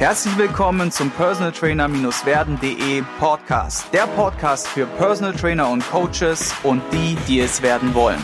Herzlich 0.00 0.38
willkommen 0.38 0.90
zum 0.90 1.10
Personal 1.10 1.52
Trainer-werden.de 1.52 3.02
Podcast. 3.18 3.92
Der 3.92 4.06
Podcast 4.06 4.66
für 4.66 4.86
Personal 4.86 5.34
Trainer 5.34 5.68
und 5.68 5.86
Coaches 5.90 6.54
und 6.62 6.80
die, 6.90 7.18
die 7.28 7.40
es 7.40 7.60
werden 7.60 7.92
wollen. 7.92 8.18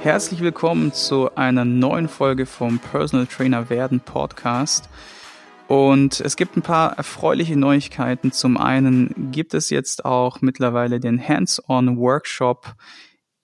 Herzlich 0.00 0.42
willkommen 0.42 0.92
zu 0.92 1.34
einer 1.34 1.64
neuen 1.64 2.06
Folge 2.08 2.46
vom 2.46 2.78
Personal 2.78 3.26
Trainer 3.26 3.68
werden 3.68 3.98
Podcast. 3.98 4.88
Und 5.66 6.20
es 6.20 6.36
gibt 6.36 6.56
ein 6.56 6.62
paar 6.62 6.96
erfreuliche 6.96 7.56
Neuigkeiten. 7.56 8.30
Zum 8.30 8.58
einen 8.58 9.32
gibt 9.32 9.54
es 9.54 9.70
jetzt 9.70 10.04
auch 10.04 10.40
mittlerweile 10.40 11.00
den 11.00 11.20
Hands-on 11.20 11.98
Workshop 11.98 12.76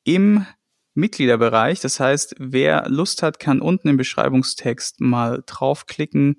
im 0.04 0.46
Mitgliederbereich. 0.94 1.80
Das 1.80 2.00
heißt, 2.00 2.36
wer 2.38 2.88
Lust 2.88 3.22
hat, 3.22 3.38
kann 3.38 3.60
unten 3.60 3.88
im 3.88 3.96
Beschreibungstext 3.96 5.00
mal 5.00 5.42
draufklicken 5.46 6.36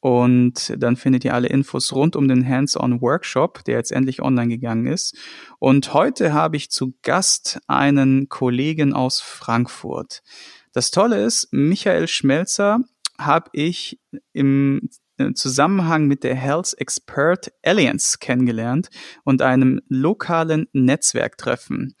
und 0.00 0.74
dann 0.78 0.96
findet 0.96 1.24
ihr 1.24 1.34
alle 1.34 1.48
Infos 1.48 1.92
rund 1.92 2.14
um 2.14 2.28
den 2.28 2.48
Hands-on 2.48 3.00
Workshop, 3.00 3.64
der 3.64 3.76
jetzt 3.76 3.90
endlich 3.90 4.22
online 4.22 4.48
gegangen 4.48 4.86
ist. 4.86 5.16
Und 5.58 5.92
heute 5.92 6.32
habe 6.32 6.56
ich 6.56 6.70
zu 6.70 6.94
Gast 7.02 7.60
einen 7.66 8.28
Kollegen 8.28 8.92
aus 8.92 9.20
Frankfurt. 9.20 10.22
Das 10.72 10.92
Tolle 10.92 11.24
ist, 11.24 11.48
Michael 11.52 12.06
Schmelzer 12.06 12.80
habe 13.18 13.50
ich 13.52 14.00
im 14.32 14.88
Zusammenhang 15.34 16.06
mit 16.06 16.22
der 16.22 16.36
Health 16.36 16.74
Expert 16.78 17.52
Alliance 17.64 18.18
kennengelernt 18.20 18.88
und 19.24 19.42
einem 19.42 19.80
lokalen 19.88 20.68
Netzwerktreffen. 20.72 21.96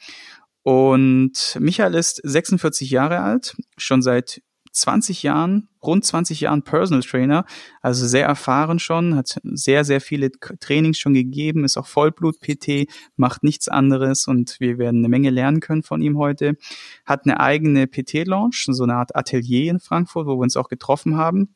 Und 0.62 1.56
Michael 1.60 1.94
ist 1.94 2.20
46 2.22 2.90
Jahre 2.90 3.20
alt, 3.20 3.56
schon 3.76 4.02
seit 4.02 4.42
20 4.72 5.22
Jahren, 5.22 5.68
rund 5.82 6.04
20 6.04 6.40
Jahren 6.40 6.62
Personal 6.62 7.02
Trainer, 7.02 7.44
also 7.82 8.06
sehr 8.06 8.26
erfahren 8.26 8.78
schon, 8.78 9.14
hat 9.16 9.40
sehr, 9.42 9.84
sehr 9.84 10.00
viele 10.00 10.30
Trainings 10.60 10.98
schon 10.98 11.14
gegeben, 11.14 11.64
ist 11.64 11.76
auch 11.76 11.86
Vollblut-PT, 11.86 12.86
macht 13.16 13.42
nichts 13.42 13.68
anderes 13.68 14.26
und 14.26 14.60
wir 14.60 14.78
werden 14.78 14.98
eine 15.00 15.08
Menge 15.08 15.30
lernen 15.30 15.60
können 15.60 15.82
von 15.82 16.00
ihm 16.00 16.18
heute. 16.18 16.56
Hat 17.04 17.24
eine 17.24 17.40
eigene 17.40 17.86
PT-Launch, 17.86 18.66
so 18.70 18.82
eine 18.84 18.94
Art 18.94 19.16
Atelier 19.16 19.70
in 19.70 19.80
Frankfurt, 19.80 20.26
wo 20.26 20.36
wir 20.36 20.42
uns 20.42 20.56
auch 20.56 20.68
getroffen 20.68 21.16
haben 21.16 21.54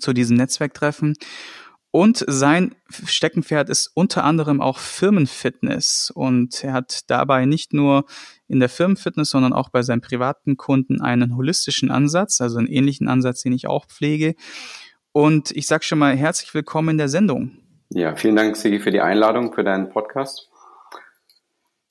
zu 0.00 0.12
diesem 0.12 0.36
Netzwerktreffen. 0.36 1.14
Und 1.90 2.22
sein 2.26 2.74
Steckenpferd 2.90 3.70
ist 3.70 3.90
unter 3.94 4.24
anderem 4.24 4.60
auch 4.60 4.78
Firmenfitness. 4.78 6.12
Und 6.14 6.62
er 6.62 6.74
hat 6.74 7.00
dabei 7.08 7.46
nicht 7.46 7.72
nur 7.72 8.04
in 8.46 8.60
der 8.60 8.68
Firmenfitness, 8.68 9.30
sondern 9.30 9.52
auch 9.52 9.70
bei 9.70 9.82
seinen 9.82 10.02
privaten 10.02 10.56
Kunden 10.56 11.00
einen 11.00 11.36
holistischen 11.36 11.90
Ansatz, 11.90 12.40
also 12.40 12.58
einen 12.58 12.68
ähnlichen 12.68 13.08
Ansatz, 13.08 13.42
den 13.42 13.52
ich 13.52 13.68
auch 13.68 13.86
pflege. 13.86 14.34
Und 15.12 15.50
ich 15.52 15.66
sage 15.66 15.84
schon 15.84 15.98
mal 15.98 16.14
herzlich 16.14 16.52
willkommen 16.52 16.90
in 16.90 16.98
der 16.98 17.08
Sendung. 17.08 17.58
Ja, 17.90 18.14
vielen 18.16 18.36
Dank, 18.36 18.56
Sigi, 18.56 18.80
für 18.80 18.90
die 18.90 19.00
Einladung 19.00 19.54
für 19.54 19.64
deinen 19.64 19.88
Podcast. 19.88 20.50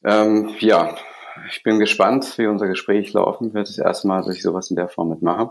Ähm, 0.04 0.52
ja, 0.60 0.96
ich 1.50 1.64
bin 1.64 1.80
gespannt, 1.80 2.38
wie 2.38 2.46
unser 2.46 2.68
Gespräch 2.68 3.14
laufen 3.14 3.54
wird. 3.56 3.68
Das 3.68 3.80
erste 3.80 4.08
Mal, 4.08 4.24
dass 4.24 4.36
ich 4.36 4.44
sowas 4.44 4.70
in 4.70 4.76
der 4.76 4.90
Form 4.90 5.10
mitmache. 5.10 5.50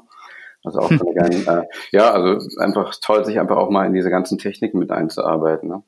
Also 0.67 0.81
auch 0.81 0.89
gern, 0.89 1.33
äh, 1.47 1.63
ja, 1.93 2.13
also 2.13 2.47
einfach 2.61 2.95
toll, 3.01 3.25
sich 3.25 3.39
einfach 3.39 3.57
auch 3.57 3.71
mal 3.71 3.87
in 3.87 3.95
diese 3.95 4.11
ganzen 4.11 4.37
Techniken 4.37 4.79
mit 4.79 4.91
einzuarbeiten. 4.91 5.69
Ne? 5.69 5.83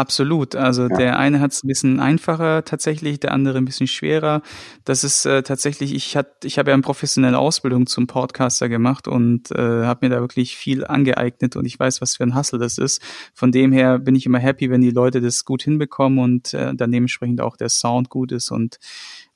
Absolut. 0.00 0.54
Also 0.56 0.88
ja. 0.88 0.96
der 0.96 1.18
eine 1.18 1.40
hat 1.40 1.52
es 1.52 1.62
ein 1.62 1.68
bisschen 1.68 2.00
einfacher 2.00 2.64
tatsächlich, 2.64 3.20
der 3.20 3.32
andere 3.32 3.58
ein 3.58 3.66
bisschen 3.66 3.86
schwerer. 3.86 4.40
Das 4.86 5.04
ist 5.04 5.26
äh, 5.26 5.42
tatsächlich, 5.42 5.94
ich 5.94 6.16
hat, 6.16 6.44
ich 6.44 6.58
habe 6.58 6.70
ja 6.70 6.74
eine 6.74 6.82
professionelle 6.82 7.38
Ausbildung 7.38 7.86
zum 7.86 8.06
Podcaster 8.06 8.70
gemacht 8.70 9.08
und 9.08 9.50
äh, 9.50 9.84
habe 9.84 10.06
mir 10.06 10.14
da 10.14 10.20
wirklich 10.20 10.56
viel 10.56 10.86
angeeignet 10.86 11.56
und 11.56 11.66
ich 11.66 11.78
weiß, 11.78 12.00
was 12.00 12.16
für 12.16 12.22
ein 12.22 12.34
Hustle 12.34 12.58
das 12.58 12.78
ist. 12.78 13.02
Von 13.34 13.52
dem 13.52 13.72
her 13.72 13.98
bin 13.98 14.14
ich 14.14 14.24
immer 14.24 14.38
happy, 14.38 14.70
wenn 14.70 14.80
die 14.80 14.90
Leute 14.90 15.20
das 15.20 15.44
gut 15.44 15.62
hinbekommen 15.62 16.18
und 16.20 16.54
äh, 16.54 16.72
dann 16.74 16.92
dementsprechend 16.92 17.42
auch 17.42 17.58
der 17.58 17.68
Sound 17.68 18.08
gut 18.08 18.32
ist 18.32 18.50
und 18.50 18.78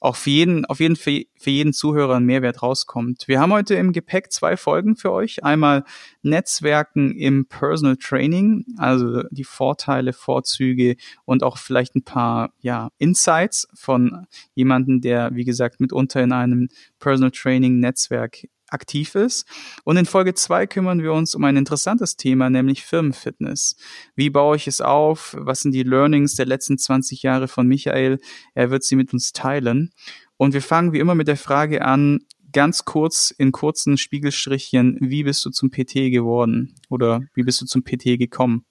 auch 0.04 0.16
für 0.16 0.30
jeden, 0.30 0.66
auf 0.66 0.80
jeden, 0.80 0.96
für, 0.96 1.24
jeden 1.46 1.72
Zuhörer 1.72 2.16
ein 2.16 2.26
Mehrwert 2.26 2.62
rauskommt. 2.62 3.26
Wir 3.26 3.40
haben 3.40 3.52
heute 3.52 3.74
im 3.74 3.92
Gepäck 3.92 4.30
zwei 4.30 4.58
Folgen 4.58 4.96
für 4.96 5.10
euch. 5.10 5.42
Einmal 5.42 5.84
Netzwerken 6.22 7.12
im 7.12 7.46
Personal 7.46 7.96
Training, 7.96 8.66
also 8.76 9.22
die 9.30 9.44
Vorteile, 9.44 10.12
Vorzüge 10.12 10.96
und 11.24 11.42
auch 11.42 11.56
vielleicht 11.56 11.96
ein 11.96 12.04
paar, 12.04 12.52
ja, 12.60 12.90
Insights 12.98 13.66
von 13.72 14.26
jemanden, 14.54 15.00
der, 15.00 15.34
wie 15.34 15.44
gesagt, 15.44 15.80
mitunter 15.80 16.22
in 16.22 16.32
einem 16.32 16.68
Personal 16.98 17.30
Training 17.30 17.80
Netzwerk 17.80 18.46
aktiv 18.74 19.14
ist. 19.14 19.46
Und 19.84 19.96
in 19.96 20.04
Folge 20.04 20.34
zwei 20.34 20.66
kümmern 20.66 21.02
wir 21.02 21.14
uns 21.14 21.34
um 21.34 21.44
ein 21.44 21.56
interessantes 21.56 22.16
Thema, 22.16 22.50
nämlich 22.50 22.84
Firmenfitness. 22.84 23.76
Wie 24.14 24.28
baue 24.28 24.56
ich 24.56 24.66
es 24.66 24.82
auf? 24.82 25.34
Was 25.38 25.62
sind 25.62 25.72
die 25.72 25.82
Learnings 25.82 26.34
der 26.34 26.46
letzten 26.46 26.76
20 26.76 27.22
Jahre 27.22 27.48
von 27.48 27.66
Michael? 27.66 28.18
Er 28.54 28.70
wird 28.70 28.84
sie 28.84 28.96
mit 28.96 29.12
uns 29.14 29.32
teilen. 29.32 29.92
Und 30.36 30.52
wir 30.52 30.62
fangen 30.62 30.92
wie 30.92 30.98
immer 30.98 31.14
mit 31.14 31.28
der 31.28 31.36
Frage 31.36 31.84
an, 31.84 32.20
ganz 32.52 32.84
kurz 32.84 33.30
in 33.30 33.52
kurzen 33.52 33.98
Spiegelstrichen, 33.98 34.98
wie 35.00 35.24
bist 35.24 35.44
du 35.44 35.50
zum 35.50 35.70
PT 35.70 36.10
geworden? 36.10 36.74
Oder 36.88 37.22
wie 37.34 37.42
bist 37.42 37.60
du 37.60 37.66
zum 37.66 37.84
PT 37.84 38.18
gekommen? 38.18 38.64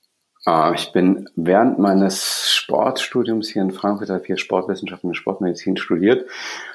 Ah, 0.45 0.73
ich 0.75 0.91
bin 0.91 1.29
während 1.35 1.79
meines 1.79 2.42
Sportstudiums 2.63 3.49
hier 3.49 3.61
in 3.61 3.71
Frankfurt, 3.71 4.09
habe 4.09 4.23
hier 4.25 4.37
Sportwissenschaften 4.37 5.09
und 5.09 5.15
Sportmedizin 5.15 5.75
studiert, 5.75 6.29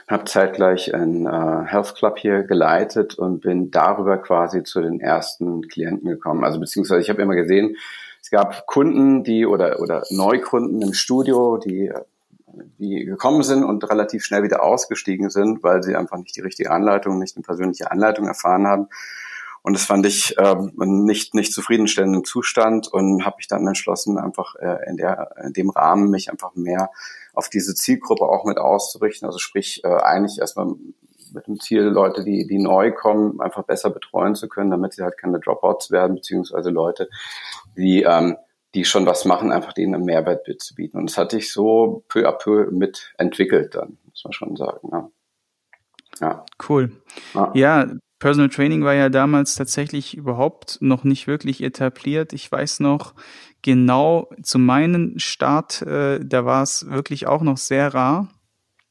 habe 0.06 0.24
zeitgleich 0.26 0.94
ein 0.94 1.24
äh, 1.24 1.64
Health 1.64 1.94
Club 1.94 2.18
hier 2.18 2.42
geleitet 2.42 3.14
und 3.14 3.40
bin 3.40 3.70
darüber 3.70 4.18
quasi 4.18 4.62
zu 4.64 4.82
den 4.82 5.00
ersten 5.00 5.66
Klienten 5.66 6.10
gekommen. 6.10 6.44
Also 6.44 6.60
beziehungsweise 6.60 7.00
ich 7.00 7.08
habe 7.08 7.22
immer 7.22 7.34
gesehen, 7.34 7.76
es 8.20 8.30
gab 8.30 8.66
Kunden, 8.66 9.24
die 9.24 9.46
oder 9.46 9.80
oder 9.80 10.02
Neukunden 10.10 10.82
im 10.82 10.92
Studio, 10.92 11.56
die 11.56 11.90
die 12.78 13.06
gekommen 13.06 13.42
sind 13.42 13.64
und 13.64 13.88
relativ 13.88 14.24
schnell 14.24 14.42
wieder 14.42 14.62
ausgestiegen 14.62 15.30
sind, 15.30 15.62
weil 15.62 15.82
sie 15.82 15.96
einfach 15.96 16.18
nicht 16.18 16.36
die 16.36 16.42
richtige 16.42 16.70
Anleitung, 16.70 17.18
nicht 17.18 17.36
eine 17.36 17.44
persönliche 17.44 17.90
Anleitung 17.90 18.26
erfahren 18.26 18.66
haben. 18.66 18.88
Und 19.62 19.74
das 19.74 19.84
fand 19.84 20.06
ich 20.06 20.36
ähm, 20.38 20.72
nicht, 20.76 21.34
nicht 21.34 21.52
zufriedenstellenden 21.52 22.24
Zustand 22.24 22.88
und 22.88 23.24
habe 23.24 23.36
mich 23.38 23.48
dann 23.48 23.66
entschlossen, 23.66 24.18
einfach 24.18 24.54
äh, 24.56 24.88
in, 24.88 24.96
der, 24.96 25.30
in 25.44 25.52
dem 25.52 25.70
Rahmen 25.70 26.10
mich 26.10 26.30
einfach 26.30 26.54
mehr 26.54 26.90
auf 27.34 27.48
diese 27.48 27.74
Zielgruppe 27.74 28.24
auch 28.24 28.44
mit 28.44 28.58
auszurichten. 28.58 29.26
Also 29.26 29.38
sprich, 29.38 29.82
äh, 29.84 29.88
eigentlich 29.88 30.38
erstmal 30.38 30.74
mit 31.32 31.46
dem 31.46 31.60
Ziel, 31.60 31.82
Leute, 31.82 32.24
die, 32.24 32.46
die 32.46 32.58
neu 32.58 32.92
kommen, 32.92 33.40
einfach 33.40 33.64
besser 33.64 33.90
betreuen 33.90 34.34
zu 34.34 34.48
können, 34.48 34.70
damit 34.70 34.94
sie 34.94 35.02
halt 35.02 35.18
keine 35.18 35.40
Dropouts 35.40 35.90
werden, 35.90 36.16
beziehungsweise 36.16 36.70
Leute, 36.70 37.08
die, 37.76 38.02
ähm, 38.02 38.36
die 38.74 38.84
schon 38.84 39.06
was 39.06 39.24
machen, 39.24 39.52
einfach 39.52 39.72
denen 39.72 39.94
einen 39.94 40.04
Mehrwert 40.04 40.46
zu 40.60 40.74
bieten. 40.74 40.98
Und 40.98 41.10
das 41.10 41.18
hatte 41.18 41.38
ich 41.38 41.52
so 41.52 42.04
peu 42.08 42.26
à 42.26 42.32
peu 42.32 42.70
mitentwickelt 42.70 43.74
dann, 43.74 43.98
muss 44.06 44.24
man 44.24 44.32
schon 44.32 44.56
sagen. 44.56 44.88
Ja. 44.92 45.10
Ja. 46.20 46.44
Cool. 46.68 46.92
Ja. 47.34 47.50
ja. 47.54 47.86
Personal 48.18 48.48
Training 48.48 48.82
war 48.82 48.94
ja 48.94 49.08
damals 49.08 49.54
tatsächlich 49.54 50.16
überhaupt 50.16 50.78
noch 50.80 51.04
nicht 51.04 51.26
wirklich 51.26 51.62
etabliert. 51.62 52.32
Ich 52.32 52.50
weiß 52.50 52.80
noch 52.80 53.14
genau 53.62 54.28
zu 54.42 54.58
meinem 54.58 55.18
Start, 55.18 55.82
äh, 55.82 56.20
da 56.24 56.44
war 56.44 56.62
es 56.62 56.86
wirklich 56.88 57.26
auch 57.26 57.42
noch 57.42 57.58
sehr 57.58 57.94
rar. 57.94 58.28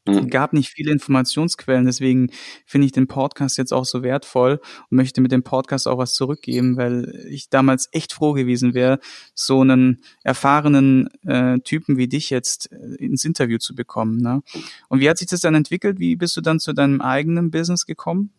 Mhm. 0.07 0.29
gab 0.29 0.53
nicht 0.53 0.69
viele 0.69 0.91
Informationsquellen, 0.91 1.85
deswegen 1.85 2.29
finde 2.65 2.85
ich 2.85 2.91
den 2.91 3.07
Podcast 3.07 3.57
jetzt 3.57 3.73
auch 3.73 3.85
so 3.85 4.03
wertvoll 4.03 4.59
und 4.89 4.95
möchte 4.95 5.21
mit 5.21 5.31
dem 5.31 5.43
Podcast 5.43 5.87
auch 5.87 5.97
was 5.97 6.13
zurückgeben, 6.13 6.77
weil 6.77 7.25
ich 7.29 7.49
damals 7.49 7.89
echt 7.91 8.13
froh 8.13 8.33
gewesen 8.33 8.73
wäre, 8.73 8.99
so 9.33 9.61
einen 9.61 10.01
erfahrenen 10.23 11.09
äh, 11.25 11.59
Typen 11.59 11.97
wie 11.97 12.07
dich 12.07 12.29
jetzt 12.29 12.71
äh, 12.71 12.95
ins 13.03 13.25
Interview 13.25 13.57
zu 13.57 13.75
bekommen. 13.75 14.17
Ne? 14.17 14.41
Und 14.89 14.99
wie 14.99 15.09
hat 15.09 15.17
sich 15.17 15.27
das 15.27 15.41
dann 15.41 15.55
entwickelt? 15.55 15.99
Wie 15.99 16.15
bist 16.15 16.37
du 16.37 16.41
dann 16.41 16.59
zu 16.59 16.73
deinem 16.73 17.01
eigenen 17.01 17.51
Business 17.51 17.85
gekommen? 17.85 18.31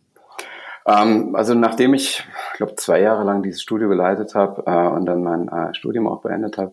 Ähm, 0.88 1.34
also 1.36 1.54
nachdem 1.54 1.94
ich, 1.94 2.24
ich 2.52 2.56
glaube, 2.56 2.76
zwei 2.76 3.00
Jahre 3.00 3.24
lang 3.24 3.42
dieses 3.42 3.60
Studio 3.60 3.88
geleitet 3.88 4.34
habe 4.34 4.62
äh, 4.66 4.88
und 4.88 5.04
dann 5.06 5.22
mein 5.22 5.48
äh, 5.48 5.74
Studium 5.74 6.06
auch 6.06 6.22
beendet 6.22 6.56
habe, 6.56 6.72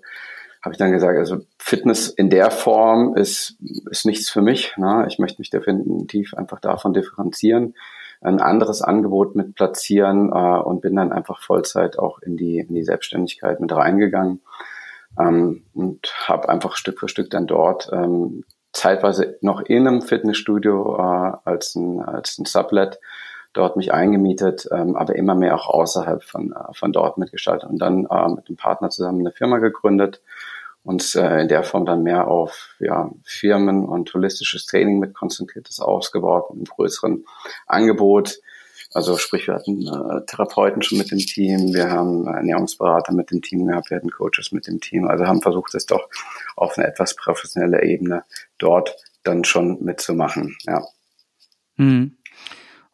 habe 0.64 0.74
ich 0.74 0.80
dann 0.80 0.92
gesagt, 0.92 1.18
also 1.18 1.42
Fitness 1.60 2.10
in 2.10 2.30
der 2.30 2.50
Form 2.50 3.16
ist, 3.16 3.58
ist 3.92 4.06
nichts 4.06 4.30
für 4.30 4.42
mich. 4.42 4.76
Ne? 4.78 5.06
Ich 5.08 5.20
möchte 5.20 5.40
mich 5.40 5.52
definitiv 5.52 6.34
einfach 6.34 6.60
davon 6.60 6.94
differenzieren, 6.94 7.76
ein 8.22 8.40
anderes 8.40 8.82
Angebot 8.82 9.36
mit 9.36 9.54
platzieren 9.54 10.32
äh, 10.32 10.60
und 10.60 10.82
bin 10.82 10.96
dann 10.96 11.12
einfach 11.12 11.42
Vollzeit 11.42 12.00
auch 12.00 12.20
in 12.20 12.38
die, 12.38 12.60
in 12.60 12.74
die 12.74 12.84
Selbstständigkeit 12.84 13.60
mit 13.60 13.72
reingegangen 13.76 14.42
ähm, 15.20 15.66
und 15.74 16.14
habe 16.28 16.50
einfach 16.50 16.78
Stück 16.78 17.00
für 17.00 17.10
Stück 17.10 17.30
dann 17.30 17.48
dort 17.48 17.90
ähm, 17.92 18.44
zeitweise 18.72 19.38
noch 19.42 19.62
in 19.62 19.88
einem 19.88 20.02
Fitnessstudio 20.02 20.98
äh, 20.98 21.38
als 21.44 21.76
ein, 21.76 22.02
als 22.02 22.40
ein 22.40 22.46
Sublet 22.46 23.00
dort 23.56 23.78
mich 23.78 23.94
eingemietet, 23.94 24.68
ähm, 24.72 24.96
aber 24.96 25.16
immer 25.16 25.36
mehr 25.36 25.56
auch 25.56 25.68
außerhalb 25.68 26.24
von, 26.24 26.52
äh, 26.52 26.74
von 26.74 26.92
dort 26.92 27.18
mitgestaltet 27.18 27.70
und 27.70 27.80
dann 27.80 28.06
äh, 28.06 28.30
mit 28.30 28.48
einem 28.48 28.58
Partner 28.58 28.90
zusammen 28.90 29.22
eine 29.22 29.32
Firma 29.32 29.58
gegründet 29.58 30.22
und 30.84 31.16
äh, 31.16 31.42
in 31.42 31.48
der 31.48 31.64
Form 31.64 31.86
dann 31.86 32.04
mehr 32.04 32.28
auf 32.28 32.76
ja, 32.80 33.10
Firmen 33.24 33.86
und 33.86 34.14
holistisches 34.14 34.66
Training 34.68 35.00
mit 35.00 35.16
konzentriertes 35.16 35.80
ausgebaut, 35.80 36.52
mit 36.52 36.58
einem 36.58 36.76
größeren 36.76 37.26
Angebot. 37.66 38.40
Also 38.94 39.18
sprich, 39.18 39.48
wir 39.48 39.56
hatten 39.56 39.82
äh, 39.88 40.26
Therapeuten 40.26 40.82
schon 40.82 41.00
mit 41.00 41.12
dem 41.12 41.18
Team, 41.18 41.74
wir 41.74 41.90
haben 41.90 42.28
Ernährungsberater 42.28 43.14
mit 43.14 43.32
dem 43.32 43.42
Team 43.42 43.66
gehabt, 43.66 43.90
wir 43.90 43.98
hatten 43.98 44.12
Coaches 44.12 44.52
mit 44.52 44.68
dem 44.68 44.80
Team. 44.80 45.08
Also 45.08 45.26
haben 45.26 45.42
versucht, 45.42 45.74
es 45.76 45.86
doch 45.86 46.08
auf 46.56 46.78
eine 46.78 46.88
etwas 46.88 47.16
professionelle 47.16 47.84
Ebene 47.84 48.24
dort 48.58 48.96
dann 49.24 49.44
schon 49.44 49.84
mitzumachen. 49.84 50.56
Ja. 50.66 50.86
Hm. 51.78 52.16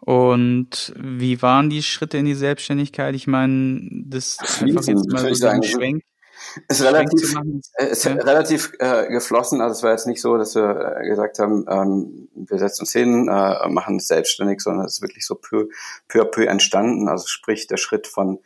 Und 0.02 0.94
wie 0.98 1.42
waren 1.44 1.70
die 1.70 1.84
Schritte 1.84 2.18
in 2.18 2.26
die 2.26 2.34
Selbstständigkeit? 2.34 3.14
Ich 3.14 3.28
meine, 3.28 3.88
das 4.06 4.38
einfach 4.60 4.84
jetzt 4.84 5.12
mal 5.12 5.36
so 5.36 5.48
ein 5.48 5.64
Schwenk. 5.64 6.04
Ist 6.68 6.82
relativ, 6.82 7.36
äh, 7.78 7.92
ist 7.92 8.04
ja. 8.06 8.14
relativ 8.14 8.74
äh, 8.80 9.08
geflossen. 9.08 9.62
Also 9.62 9.74
es 9.74 9.84
war 9.84 9.92
jetzt 9.92 10.08
nicht 10.08 10.20
so, 10.22 10.38
dass 10.38 10.56
wir 10.56 10.98
äh, 10.98 11.08
gesagt 11.08 11.38
haben, 11.38 11.66
ähm, 11.70 12.30
wir 12.34 12.58
setzen 12.58 12.82
uns 12.82 12.92
hin, 12.92 13.28
äh, 13.30 13.70
machen 13.70 13.98
es 13.98 14.08
selbstständig, 14.08 14.60
sondern 14.62 14.88
es 14.88 14.94
ist 14.96 15.02
wirklich 15.04 15.26
so 15.26 15.36
peu, 15.36 15.68
peu 16.08 16.22
à 16.22 16.26
peu 16.26 16.46
entstanden. 16.46 17.08
Also 17.08 17.28
sprich 17.28 17.68
der 17.68 17.78
Schritt 17.78 18.08
von 18.08 18.40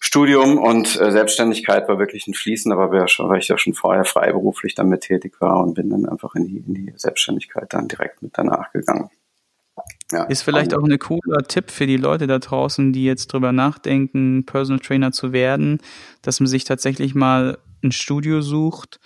Studium 0.00 0.58
und 0.58 1.00
äh, 1.00 1.12
Selbstständigkeit 1.12 1.88
war 1.88 2.00
wirklich 2.00 2.26
ein 2.26 2.34
Fließen, 2.34 2.72
aber 2.72 2.90
wir 2.90 3.06
schon, 3.06 3.28
weil 3.28 3.38
ich 3.38 3.48
ja 3.48 3.56
schon 3.56 3.74
vorher 3.74 4.04
freiberuflich 4.04 4.74
damit 4.74 5.02
tätig 5.02 5.40
war 5.40 5.62
und 5.62 5.74
bin 5.74 5.90
dann 5.90 6.08
einfach 6.08 6.34
in 6.34 6.46
die, 6.46 6.56
in 6.56 6.74
die 6.74 6.92
Selbstständigkeit 6.96 7.72
dann 7.72 7.86
direkt 7.86 8.20
mit 8.20 8.32
danach 8.36 8.72
gegangen. 8.72 9.10
Ja, 10.12 10.24
ist 10.24 10.42
vielleicht 10.42 10.74
auch 10.74 10.82
ein 10.82 10.98
cooler 10.98 11.42
Tipp 11.46 11.70
für 11.70 11.86
die 11.86 11.96
Leute 11.96 12.26
da 12.26 12.38
draußen, 12.38 12.92
die 12.92 13.04
jetzt 13.04 13.28
drüber 13.28 13.52
nachdenken, 13.52 14.44
Personal 14.44 14.80
Trainer 14.80 15.12
zu 15.12 15.32
werden, 15.32 15.78
dass 16.22 16.40
man 16.40 16.46
sich 16.46 16.64
tatsächlich 16.64 17.14
mal 17.14 17.58
ein 17.82 17.92
Studio 17.92 18.42
sucht, 18.42 19.00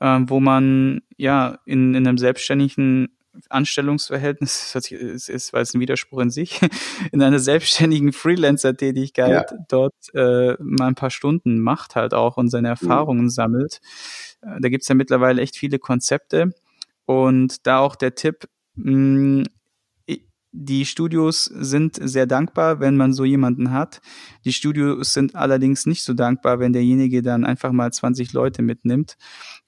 äh, 0.00 0.18
wo 0.22 0.40
man 0.40 1.02
ja 1.16 1.58
in, 1.64 1.94
in 1.94 2.06
einem 2.06 2.18
selbstständigen 2.18 3.08
Anstellungsverhältnis, 3.48 4.70
das 4.74 4.90
ist, 4.90 5.28
ist, 5.28 5.52
weil 5.52 5.62
es 5.62 5.74
ein 5.74 5.80
Widerspruch 5.80 6.20
in 6.20 6.30
sich, 6.30 6.60
in 7.12 7.22
einer 7.22 7.38
selbstständigen 7.38 8.12
Freelancer-Tätigkeit 8.12 9.50
ja. 9.50 9.58
dort 9.68 9.94
äh, 10.14 10.54
mal 10.60 10.88
ein 10.88 10.94
paar 10.94 11.10
Stunden 11.10 11.60
macht 11.60 11.96
halt 11.96 12.14
auch 12.14 12.36
und 12.36 12.48
seine 12.48 12.68
mhm. 12.68 12.72
Erfahrungen 12.72 13.24
mhm. 13.24 13.30
sammelt. 13.30 13.80
Äh, 14.42 14.60
da 14.60 14.68
gibt's 14.68 14.88
ja 14.88 14.94
mittlerweile 14.94 15.42
echt 15.42 15.56
viele 15.56 15.78
Konzepte 15.78 16.52
und 17.06 17.66
da 17.66 17.78
auch 17.78 17.96
der 17.96 18.14
Tipp, 18.14 18.48
mh, 18.74 19.44
die 20.52 20.84
Studios 20.84 21.44
sind 21.44 21.98
sehr 22.00 22.26
dankbar, 22.26 22.80
wenn 22.80 22.96
man 22.96 23.12
so 23.12 23.24
jemanden 23.24 23.70
hat. 23.70 24.00
Die 24.44 24.52
Studios 24.52 25.12
sind 25.12 25.34
allerdings 25.34 25.86
nicht 25.86 26.02
so 26.02 26.14
dankbar, 26.14 26.58
wenn 26.60 26.72
derjenige 26.72 27.22
dann 27.22 27.44
einfach 27.44 27.72
mal 27.72 27.92
20 27.92 28.32
Leute 28.32 28.62
mitnimmt 28.62 29.16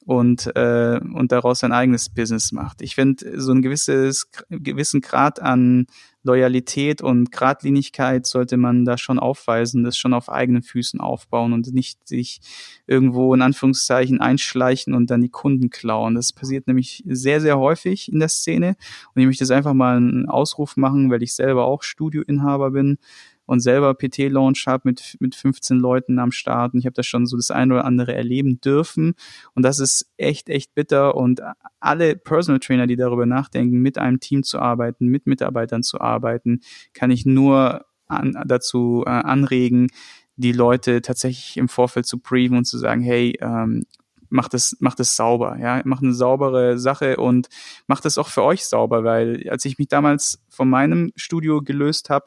und, 0.05 0.55
äh, 0.57 1.01
und 1.15 1.33
daraus 1.33 1.61
sein 1.61 1.73
eigenes 1.73 2.09
Business 2.09 2.53
macht. 2.53 2.83
Ich 2.83 2.95
finde, 2.95 3.41
so 3.41 3.53
ein 3.53 3.63
gewisses, 3.63 4.29
gewissen 4.51 5.01
Grad 5.01 5.41
an 5.41 5.87
Loyalität 6.25 7.03
und 7.03 7.33
Gradlinigkeit 7.33 8.27
sollte 8.27 8.57
man 8.57 8.85
da 8.85 8.97
schon 8.97 9.19
aufweisen, 9.19 9.83
das 9.83 9.97
schon 9.97 10.15
auf 10.15 10.29
eigenen 10.29 10.63
Füßen 10.63 11.01
aufbauen 11.01 11.53
und 11.53 11.73
nicht 11.73 12.07
sich 12.07 12.41
irgendwo 12.87 13.35
in 13.35 13.43
Anführungszeichen 13.43 14.21
einschleichen 14.21 14.95
und 14.95 15.11
dann 15.11 15.21
die 15.21 15.31
Kunden 15.31 15.71
klauen. 15.71 16.15
Das 16.15 16.33
passiert 16.33 16.69
nämlich 16.69 17.03
sehr, 17.07 17.41
sehr 17.41 17.59
häufig 17.59 18.11
in 18.13 18.21
der 18.21 18.29
Szene. 18.29 18.77
Und 19.15 19.23
ich 19.23 19.27
möchte 19.27 19.43
jetzt 19.43 19.51
einfach 19.51 19.75
mal 19.75 19.97
einen 19.97 20.29
Ausruf 20.29 20.77
machen, 20.77 21.11
weil 21.11 21.25
ich 21.25 21.35
selber 21.35 21.65
auch 21.65 21.83
Studioinhaber 21.83 22.71
bin 22.71 22.99
und 23.47 23.61
selber 23.61 23.95
PT-Launch 23.95 24.67
habe 24.67 24.83
mit, 24.85 25.17
mit 25.21 25.35
15 25.35 25.79
Leuten 25.79 26.19
am 26.19 26.33
Start 26.33 26.75
und 26.75 26.81
ich 26.81 26.87
habe 26.87 26.95
da 26.95 27.03
schon 27.03 27.27
so 27.27 27.37
das 27.37 27.51
eine 27.51 27.75
oder 27.75 27.85
andere 27.85 28.15
erleben 28.15 28.61
dürfen. 28.61 29.15
Und 29.55 29.63
das 29.63 29.79
ist 29.79 30.11
echt, 30.17 30.49
echt 30.49 30.75
bitter 30.75 31.15
und 31.15 31.41
alle 31.81 32.17
Personal 32.17 32.61
Trainer, 32.61 32.87
die 32.87 32.97
darüber 32.97 33.27
nachdenken, 33.27 33.81
mit 33.81 33.99
einem 33.99 34.21
Team 34.21 34.43
zu 34.43 34.59
arbeiten, 34.59 35.07
mit 35.07 35.27
Mitarbeitern 35.27 35.83
zu 35.83 36.01
arbeiten, 36.01 36.61
kann 36.95 37.11
ich 37.11 37.27
nur 37.27 37.85
an, 38.07 38.43
dazu 38.47 39.05
äh, 39.07 39.11
anregen, 39.11 39.89
die 40.37 40.53
Leute 40.53 41.03
tatsächlich 41.03 41.57
im 41.57 41.69
Vorfeld 41.69 42.07
zu 42.07 42.19
briefen 42.19 42.57
und 42.57 42.65
zu 42.65 42.79
sagen, 42.79 43.03
hey, 43.03 43.37
ähm, 43.41 43.85
macht 44.33 44.55
es, 44.55 44.77
macht 44.81 44.99
es 44.99 45.15
sauber, 45.15 45.59
ja, 45.61 45.83
macht 45.85 46.03
eine 46.03 46.15
saubere 46.15 46.79
Sache 46.79 47.19
und 47.19 47.49
macht 47.87 48.07
es 48.07 48.17
auch 48.17 48.29
für 48.29 48.43
euch 48.43 48.65
sauber, 48.65 49.05
weil 49.05 49.49
als 49.51 49.65
ich 49.65 49.79
mich 49.79 49.89
damals 49.89 50.43
von 50.49 50.71
meinem 50.71 51.13
Studio 51.17 51.61
gelöst 51.61 52.09
habe, 52.09 52.27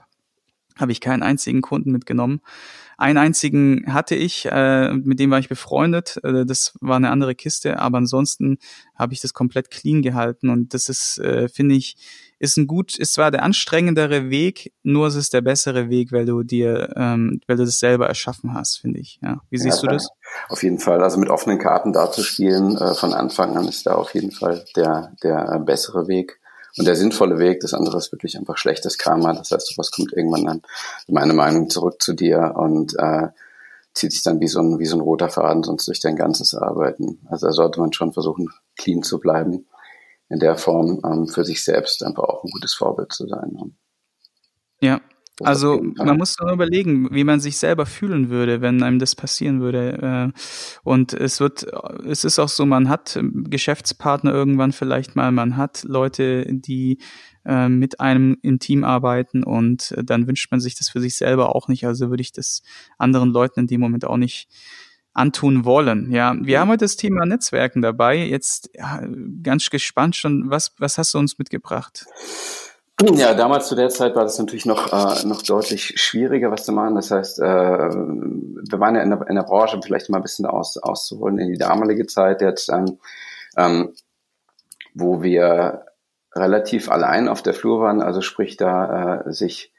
habe 0.79 0.91
ich 0.91 1.01
keinen 1.01 1.23
einzigen 1.23 1.61
Kunden 1.61 1.91
mitgenommen. 1.91 2.41
Einen 2.97 3.17
einzigen 3.17 3.93
hatte 3.93 4.15
ich, 4.15 4.47
äh, 4.49 4.93
mit 4.93 5.19
dem 5.19 5.29
war 5.29 5.39
ich 5.39 5.49
befreundet. 5.49 6.17
Äh, 6.23 6.45
das 6.45 6.73
war 6.79 6.95
eine 6.95 7.09
andere 7.09 7.35
Kiste, 7.35 7.79
aber 7.79 7.97
ansonsten 7.97 8.57
habe 8.95 9.13
ich 9.13 9.19
das 9.19 9.33
komplett 9.33 9.69
clean 9.69 10.01
gehalten 10.01 10.49
und 10.49 10.73
das 10.73 10.87
ist, 10.87 11.17
äh, 11.19 11.49
finde 11.49 11.75
ich, 11.75 11.97
ist 12.39 12.57
ein 12.57 12.67
gut, 12.67 12.97
ist 12.97 13.13
zwar 13.13 13.31
der 13.31 13.43
anstrengendere 13.43 14.29
Weg, 14.29 14.73
nur 14.83 15.07
es 15.07 15.15
ist 15.15 15.33
der 15.33 15.41
bessere 15.41 15.89
Weg, 15.89 16.11
weil 16.11 16.25
du 16.25 16.43
dir, 16.43 16.93
ähm, 16.95 17.41
weil 17.47 17.57
du 17.57 17.65
das 17.65 17.79
selber 17.79 18.07
erschaffen 18.07 18.53
hast, 18.53 18.79
finde 18.79 18.99
ich. 18.99 19.19
Ja, 19.21 19.41
wie 19.49 19.57
siehst 19.57 19.83
ja, 19.83 19.89
du 19.89 19.95
das? 19.95 20.09
Auf 20.49 20.63
jeden 20.63 20.79
Fall, 20.79 21.01
also 21.01 21.17
mit 21.17 21.29
offenen 21.29 21.59
Karten 21.59 21.91
da 21.91 22.11
zu 22.11 22.23
spielen 22.23 22.77
äh, 22.77 22.93
von 22.93 23.13
Anfang 23.13 23.57
an 23.57 23.67
ist 23.67 23.85
da 23.85 23.95
auf 23.95 24.13
jeden 24.13 24.31
Fall 24.31 24.63
der 24.75 25.13
der 25.23 25.59
bessere 25.59 26.07
Weg 26.07 26.39
und 26.77 26.85
der 26.85 26.95
sinnvolle 26.95 27.39
Weg. 27.39 27.61
Das 27.61 27.73
andere 27.73 27.97
ist 27.97 28.11
wirklich 28.11 28.37
einfach 28.37 28.57
schlechtes 28.57 28.97
Karma. 28.97 29.33
Das 29.33 29.51
heißt, 29.51 29.67
sowas 29.67 29.91
kommt 29.91 30.13
irgendwann 30.13 30.45
dann, 30.45 30.61
meine 31.07 31.33
Meinung, 31.33 31.69
zurück 31.69 32.01
zu 32.01 32.13
dir 32.13 32.53
und 32.55 32.95
äh, 32.97 33.29
zieht 33.93 34.11
sich 34.11 34.23
dann 34.23 34.41
wie 34.41 34.47
so 34.47 34.59
ein, 34.59 34.77
wie 34.79 34.85
so 34.85 34.97
ein 34.97 35.01
roter 35.01 35.29
Faden 35.29 35.63
sonst 35.63 35.87
durch 35.87 35.99
dein 35.99 36.15
ganzes 36.17 36.53
Arbeiten. 36.53 37.25
Also 37.29 37.47
da 37.47 37.53
sollte 37.53 37.79
man 37.79 37.93
schon 37.93 38.13
versuchen, 38.13 38.49
clean 38.77 39.03
zu 39.03 39.19
bleiben. 39.19 39.67
In 40.27 40.39
der 40.39 40.57
Form 40.57 41.01
ähm, 41.05 41.27
für 41.27 41.45
sich 41.45 41.63
selbst 41.63 42.03
einfach 42.03 42.23
auch 42.23 42.43
ein 42.43 42.51
gutes 42.51 42.73
Vorbild 42.73 43.13
zu 43.13 43.27
sein. 43.27 43.51
Ne? 43.51 43.71
Ja, 44.81 45.01
also 45.41 45.81
man 45.95 46.17
muss 46.17 46.37
nur 46.39 46.51
überlegen, 46.51 47.13
wie 47.13 47.23
man 47.23 47.39
sich 47.39 47.57
selber 47.57 47.85
fühlen 47.85 48.29
würde, 48.29 48.61
wenn 48.61 48.81
einem 48.83 48.99
das 48.99 49.15
passieren 49.15 49.59
würde. 49.59 50.33
Äh, 50.33 50.39
und 50.83 51.13
es 51.13 51.39
wird, 51.39 51.65
es 52.05 52.23
ist 52.23 52.39
auch 52.39 52.49
so, 52.49 52.65
man 52.65 52.89
hat 52.89 53.19
Geschäftspartner 53.21 54.31
irgendwann 54.31 54.71
vielleicht 54.71 55.15
mal, 55.15 55.31
man 55.31 55.57
hat 55.57 55.83
Leute, 55.83 56.45
die 56.49 56.99
äh, 57.45 57.67
mit 57.67 57.99
einem 57.99 58.37
im 58.41 58.59
Team 58.59 58.83
arbeiten 58.83 59.43
und 59.43 59.93
dann 60.01 60.27
wünscht 60.27 60.51
man 60.51 60.59
sich 60.59 60.75
das 60.75 60.89
für 60.89 61.01
sich 61.01 61.17
selber 61.17 61.55
auch 61.55 61.67
nicht. 61.67 61.85
Also 61.85 62.09
würde 62.09 62.21
ich 62.21 62.31
das 62.31 62.63
anderen 62.97 63.29
Leuten 63.29 63.61
in 63.61 63.67
dem 63.67 63.81
Moment 63.81 64.05
auch 64.05 64.17
nicht 64.17 64.47
antun 65.13 65.63
wollen. 65.63 66.11
Ja, 66.11 66.35
wir 66.39 66.59
haben 66.59 66.69
heute 66.69 66.85
das 66.85 66.97
Thema 66.97 67.25
Netzwerken 67.25 67.81
dabei. 67.81 68.17
Jetzt 68.17 68.69
ja, 68.73 69.01
ganz 69.43 69.69
gespannt 69.69 70.15
schon, 70.15 70.49
was, 70.49 70.73
was 70.77 70.97
hast 70.97 71.13
du 71.13 71.19
uns 71.19 71.39
mitgebracht? 71.39 72.05
Ja, 73.01 73.33
damals 73.33 73.67
zu 73.67 73.75
der 73.75 73.89
Zeit 73.89 74.15
war 74.15 74.23
das 74.23 74.39
natürlich 74.39 74.65
noch, 74.65 74.93
äh, 74.93 75.27
noch 75.27 75.41
deutlich 75.41 75.99
schwieriger, 75.99 76.49
was 76.49 76.63
zu 76.63 76.71
machen. 76.71 76.95
Das 76.95 77.11
heißt, 77.11 77.39
äh, 77.39 77.43
wir 77.43 78.79
waren 78.79 78.95
ja 78.95 79.01
in 79.01 79.09
der, 79.09 79.27
in 79.27 79.35
der 79.35 79.43
Branche, 79.43 79.79
vielleicht 79.83 80.09
mal 80.09 80.17
ein 80.17 80.23
bisschen 80.23 80.45
aus, 80.45 80.77
auszuholen 80.77 81.37
in 81.37 81.51
die 81.51 81.57
damalige 81.57 82.05
Zeit 82.05 82.41
jetzt, 82.41 82.69
ähm, 82.69 82.97
ähm, 83.57 83.93
wo 84.93 85.21
wir 85.21 85.85
relativ 86.33 86.89
allein 86.89 87.27
auf 87.27 87.41
der 87.41 87.53
Flur 87.53 87.81
waren, 87.81 88.01
also 88.01 88.21
sprich 88.21 88.55
da 88.55 89.23
äh, 89.25 89.33
sich 89.33 89.73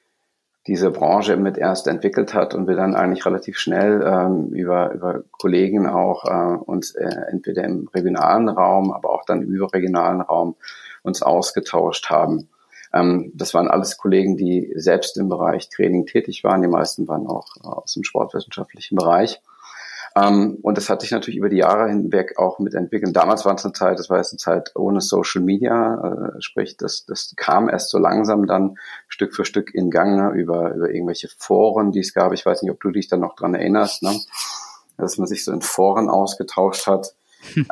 diese 0.67 0.91
Branche 0.91 1.37
mit 1.37 1.57
erst 1.57 1.87
entwickelt 1.87 2.35
hat 2.35 2.55
und 2.55 2.69
wir 2.69 2.77
dann 2.77 2.95
eigentlich 2.95 3.25
relativ 3.25 3.57
schnell 3.57 4.03
ähm, 4.05 4.49
über, 4.49 4.93
über 4.93 5.23
Kollegen 5.31 5.87
auch 5.87 6.25
äh, 6.27 6.57
uns 6.59 6.95
äh, 6.95 7.09
entweder 7.31 7.65
im 7.65 7.89
regionalen 7.95 8.51
Raum, 8.51 8.93
aber 8.93 9.11
auch 9.11 9.25
dann 9.25 9.43
überregionalen 9.43 10.21
Raum 10.21 10.57
uns 11.03 11.23
ausgetauscht 11.23 12.11
haben. 12.11 12.49
Ähm, 12.97 13.33
das 13.35 13.55
waren 13.55 13.69
alles 13.69 13.97
Kollegen, 13.97 14.37
die 14.37 14.73
selbst 14.77 15.17
im 15.17 15.29
Bereich 15.29 15.69
Training 15.69 16.07
tätig 16.07 16.45
waren. 16.45 16.63
Die 16.63 16.69
meisten 16.69 17.07
waren 17.09 17.27
auch 17.27 17.47
äh, 17.63 17.67
aus 17.67 17.95
dem 17.95 18.05
sportwissenschaftlichen 18.05 18.97
Bereich. 18.97 19.41
Ähm, 20.17 20.59
und 20.63 20.79
das 20.79 20.89
hat 20.89 21.03
sich 21.03 21.11
natürlich 21.11 21.37
über 21.37 21.51
die 21.51 21.59
Jahre 21.59 21.89
hinweg 21.89 22.39
auch 22.39 22.59
mitentwickelt. 22.59 23.15
Damals 23.15 23.45
war 23.45 23.55
es 23.55 23.65
eine 23.65 23.75
Zeit, 23.75 23.99
das 23.99 24.09
war 24.09 24.17
jetzt 24.17 24.33
eine 24.33 24.39
Zeit 24.39 24.73
ohne 24.75 25.03
Social 25.03 25.43
Media, 25.43 26.33
äh, 26.37 26.41
sprich, 26.41 26.79
das, 26.79 27.05
das 27.05 27.35
kam 27.37 27.69
erst 27.69 27.91
so 27.91 27.99
langsam 27.99 28.47
dann 28.47 28.79
Stück 29.09 29.35
für 29.35 29.45
Stück 29.45 29.75
in 29.75 29.91
Gang 29.91 30.17
ne, 30.17 30.31
über, 30.31 30.73
über 30.75 30.91
irgendwelche 30.91 31.29
Foren, 31.37 31.93
die 31.93 32.01
es 32.01 32.15
gab. 32.15 32.33
Ich 32.33 32.47
weiß 32.47 32.63
nicht, 32.63 32.73
ob 32.73 32.81
du 32.81 32.91
dich 32.91 33.09
da 33.09 33.19
noch 33.19 33.37
dran 33.37 33.55
erinnerst, 33.55 34.03
ne? 34.03 34.19
dass 34.97 35.19
man 35.19 35.27
sich 35.27 35.45
so 35.45 35.53
in 35.53 35.61
Foren 35.61 36.09
ausgetauscht 36.09 36.87
hat. 36.87 37.15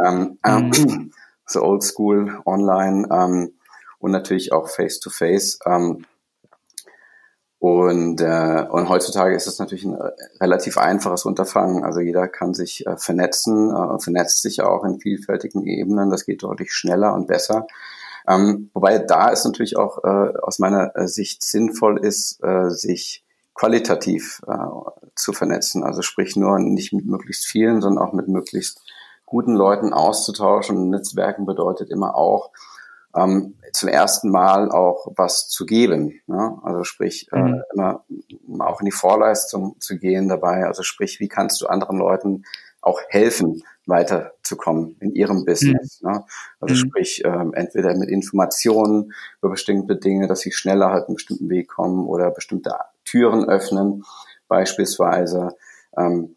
ähm, 0.04 0.38
ähm, 0.44 1.12
so 1.46 1.62
oldschool 1.62 2.42
online. 2.44 3.08
Ähm, 3.10 3.53
und 4.04 4.10
natürlich 4.10 4.52
auch 4.52 4.68
face-to-face. 4.68 5.60
Ähm, 5.64 6.04
und, 7.58 8.20
äh, 8.20 8.66
und 8.70 8.90
heutzutage 8.90 9.34
ist 9.34 9.46
es 9.46 9.58
natürlich 9.58 9.86
ein 9.86 9.94
äh, 9.94 10.10
relativ 10.42 10.76
einfaches 10.76 11.24
Unterfangen. 11.24 11.84
Also 11.84 12.00
jeder 12.00 12.28
kann 12.28 12.52
sich 12.52 12.86
äh, 12.86 12.98
vernetzen, 12.98 13.70
äh, 13.70 13.98
vernetzt 13.98 14.42
sich 14.42 14.60
auch 14.60 14.84
in 14.84 15.00
vielfältigen 15.00 15.64
Ebenen. 15.64 16.10
Das 16.10 16.26
geht 16.26 16.42
deutlich 16.42 16.74
schneller 16.74 17.14
und 17.14 17.28
besser. 17.28 17.66
Ähm, 18.28 18.68
wobei 18.74 18.98
da 18.98 19.30
ist 19.30 19.46
natürlich 19.46 19.78
auch 19.78 20.04
äh, 20.04 20.36
aus 20.42 20.58
meiner 20.58 20.94
äh, 20.96 21.08
Sicht 21.08 21.42
sinnvoll 21.42 22.04
ist, 22.04 22.44
äh, 22.44 22.68
sich 22.68 23.24
qualitativ 23.54 24.42
äh, 24.46 24.52
zu 25.14 25.32
vernetzen. 25.32 25.82
Also 25.82 26.02
sprich 26.02 26.36
nur 26.36 26.58
nicht 26.58 26.92
mit 26.92 27.06
möglichst 27.06 27.46
vielen, 27.46 27.80
sondern 27.80 28.04
auch 28.04 28.12
mit 28.12 28.28
möglichst 28.28 28.82
guten 29.24 29.54
Leuten 29.54 29.94
auszutauschen. 29.94 30.90
Netzwerken 30.90 31.46
bedeutet 31.46 31.88
immer 31.88 32.14
auch, 32.14 32.50
ähm, 33.14 33.54
zum 33.72 33.88
ersten 33.88 34.30
Mal 34.30 34.70
auch 34.70 35.12
was 35.16 35.48
zu 35.48 35.66
geben. 35.66 36.20
Ne? 36.26 36.58
Also 36.62 36.84
sprich, 36.84 37.28
äh, 37.32 37.38
mhm. 37.38 37.54
äh, 37.54 37.62
immer 37.72 38.04
auch 38.60 38.80
in 38.80 38.86
die 38.86 38.92
Vorleistung 38.92 39.76
zu 39.80 39.98
gehen 39.98 40.28
dabei. 40.28 40.66
Also 40.66 40.82
sprich, 40.82 41.20
wie 41.20 41.28
kannst 41.28 41.60
du 41.60 41.66
anderen 41.66 41.98
Leuten 41.98 42.44
auch 42.80 43.00
helfen, 43.08 43.62
weiterzukommen 43.86 44.96
in 45.00 45.14
ihrem 45.14 45.44
Business. 45.44 46.00
Mhm. 46.02 46.10
Ne? 46.10 46.24
Also 46.60 46.74
mhm. 46.74 46.78
sprich, 46.78 47.22
ähm, 47.24 47.52
entweder 47.54 47.94
mit 47.96 48.08
Informationen 48.08 49.12
über 49.40 49.50
bestimmte 49.50 49.96
Dinge, 49.96 50.26
dass 50.26 50.40
sie 50.40 50.52
schneller 50.52 50.90
halt 50.90 51.06
einen 51.06 51.16
bestimmten 51.16 51.48
Weg 51.50 51.68
kommen 51.68 52.06
oder 52.06 52.30
bestimmte 52.30 52.74
Türen 53.04 53.48
öffnen, 53.48 54.04
beispielsweise. 54.48 55.56
Ähm, 55.96 56.33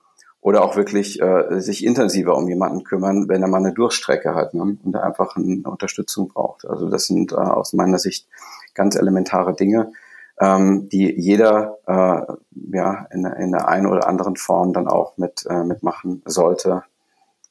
oder 0.47 0.63
auch 0.63 0.77
wirklich 0.77 1.21
äh, 1.21 1.59
sich 1.59 1.83
intensiver 1.83 2.37
um 2.37 2.47
jemanden 2.47 2.85
kümmern, 2.85 3.27
wenn 3.27 3.41
er 3.41 3.49
mal 3.49 3.57
eine 3.57 3.73
Durchstrecke 3.73 4.33
hat 4.33 4.53
ne? 4.53 4.77
und 4.81 4.95
einfach 4.95 5.35
eine 5.35 5.63
Unterstützung 5.69 6.29
braucht. 6.29 6.65
Also 6.65 6.89
das 6.89 7.05
sind 7.07 7.33
äh, 7.33 7.35
aus 7.35 7.73
meiner 7.73 7.99
Sicht 7.99 8.29
ganz 8.73 8.95
elementare 8.95 9.53
Dinge, 9.53 9.91
ähm, 10.39 10.87
die 10.87 11.13
jeder 11.19 11.79
äh, 11.85 12.33
ja 12.73 13.07
in, 13.11 13.25
in 13.25 13.51
der 13.51 13.67
einen 13.67 13.87
oder 13.87 14.07
anderen 14.07 14.37
Form 14.37 14.71
dann 14.71 14.87
auch 14.87 15.17
mit 15.17 15.45
äh, 15.49 15.65
mitmachen 15.65 16.21
sollte, 16.23 16.83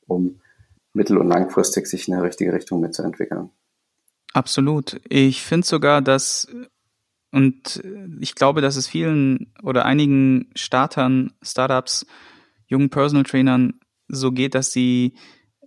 um 0.07 0.41
mittel- 0.95 1.19
und 1.19 1.29
langfristig 1.29 1.89
sich 1.89 2.09
in 2.09 2.15
eine 2.15 2.23
richtige 2.23 2.55
Richtung 2.55 2.81
mitzuentwickeln. 2.81 3.51
Absolut. 4.33 5.03
Ich 5.07 5.43
finde 5.43 5.67
sogar, 5.67 6.01
dass 6.01 6.49
und 7.31 7.83
ich 8.21 8.35
glaube, 8.35 8.63
dass 8.63 8.77
es 8.77 8.89
vielen 8.89 9.53
oder 9.63 9.85
einigen 9.85 10.49
Startern, 10.55 11.35
Startups, 11.43 12.07
jungen 12.67 12.91
Personal 12.91 13.25
Trainern 13.25 13.81
so 14.09 14.33
geht, 14.33 14.55
dass 14.55 14.73
sie 14.73 15.15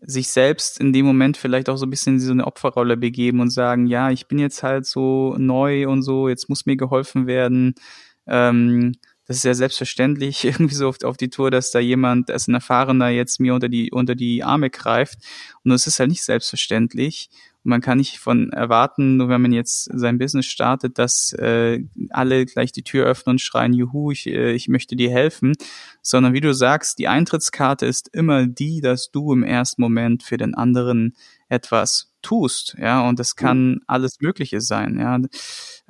sich 0.01 0.29
selbst 0.29 0.79
in 0.79 0.93
dem 0.93 1.05
Moment 1.05 1.37
vielleicht 1.37 1.69
auch 1.69 1.75
so 1.75 1.85
ein 1.85 1.89
bisschen 1.89 2.15
in 2.15 2.19
so 2.21 2.31
eine 2.31 2.47
Opferrolle 2.47 2.97
begeben 2.97 3.41
und 3.41 3.49
sagen, 3.49 3.87
ja, 3.87 4.11
ich 4.11 4.27
bin 4.27 4.39
jetzt 4.39 4.63
halt 4.63 4.85
so 4.85 5.35
neu 5.37 5.89
und 5.89 6.03
so, 6.03 6.29
jetzt 6.29 6.49
muss 6.49 6.65
mir 6.65 6.77
geholfen 6.77 7.27
werden. 7.27 7.75
Ähm, 8.27 8.93
das 9.25 9.37
ist 9.37 9.43
ja 9.43 9.53
selbstverständlich 9.53 10.43
irgendwie 10.45 10.75
so 10.75 10.87
oft 10.87 11.05
auf 11.05 11.17
die 11.17 11.29
Tour, 11.29 11.51
dass 11.51 11.71
da 11.71 11.79
jemand, 11.79 12.31
als 12.31 12.47
ein 12.47 12.55
Erfahrener 12.55 13.09
jetzt 13.09 13.39
mir 13.39 13.53
unter 13.53 13.69
die, 13.69 13.91
unter 13.91 14.15
die 14.15 14.43
Arme 14.43 14.69
greift. 14.69 15.19
Und 15.63 15.71
das 15.71 15.85
ist 15.85 15.99
halt 15.99 16.09
nicht 16.09 16.23
selbstverständlich. 16.23 17.29
Und 17.63 17.69
man 17.69 17.81
kann 17.81 17.97
nicht 17.97 18.19
von 18.19 18.51
erwarten, 18.51 19.17
nur 19.17 19.29
wenn 19.29 19.41
man 19.41 19.51
jetzt 19.51 19.89
sein 19.93 20.17
Business 20.17 20.45
startet, 20.45 20.97
dass 20.97 21.33
äh, 21.33 21.83
alle 22.09 22.45
gleich 22.45 22.71
die 22.71 22.83
Tür 22.83 23.05
öffnen 23.05 23.33
und 23.33 23.41
schreien, 23.41 23.73
juhu, 23.73 24.11
ich, 24.11 24.27
äh, 24.27 24.53
ich 24.53 24.69
möchte 24.69 24.95
dir 24.95 25.11
helfen, 25.11 25.55
sondern 26.01 26.33
wie 26.33 26.41
du 26.41 26.53
sagst, 26.53 26.99
die 26.99 27.07
Eintrittskarte 27.07 27.85
ist 27.85 28.09
immer 28.13 28.47
die, 28.47 28.79
dass 28.81 29.11
du 29.11 29.33
im 29.33 29.43
ersten 29.43 29.81
Moment 29.81 30.23
für 30.23 30.37
den 30.37 30.55
anderen 30.55 31.15
etwas 31.49 32.08
tust, 32.21 32.75
ja, 32.79 33.07
und 33.07 33.19
das 33.19 33.35
kann 33.35 33.81
alles 33.87 34.19
Mögliche 34.19 34.61
sein, 34.61 34.99
ja. 34.99 35.19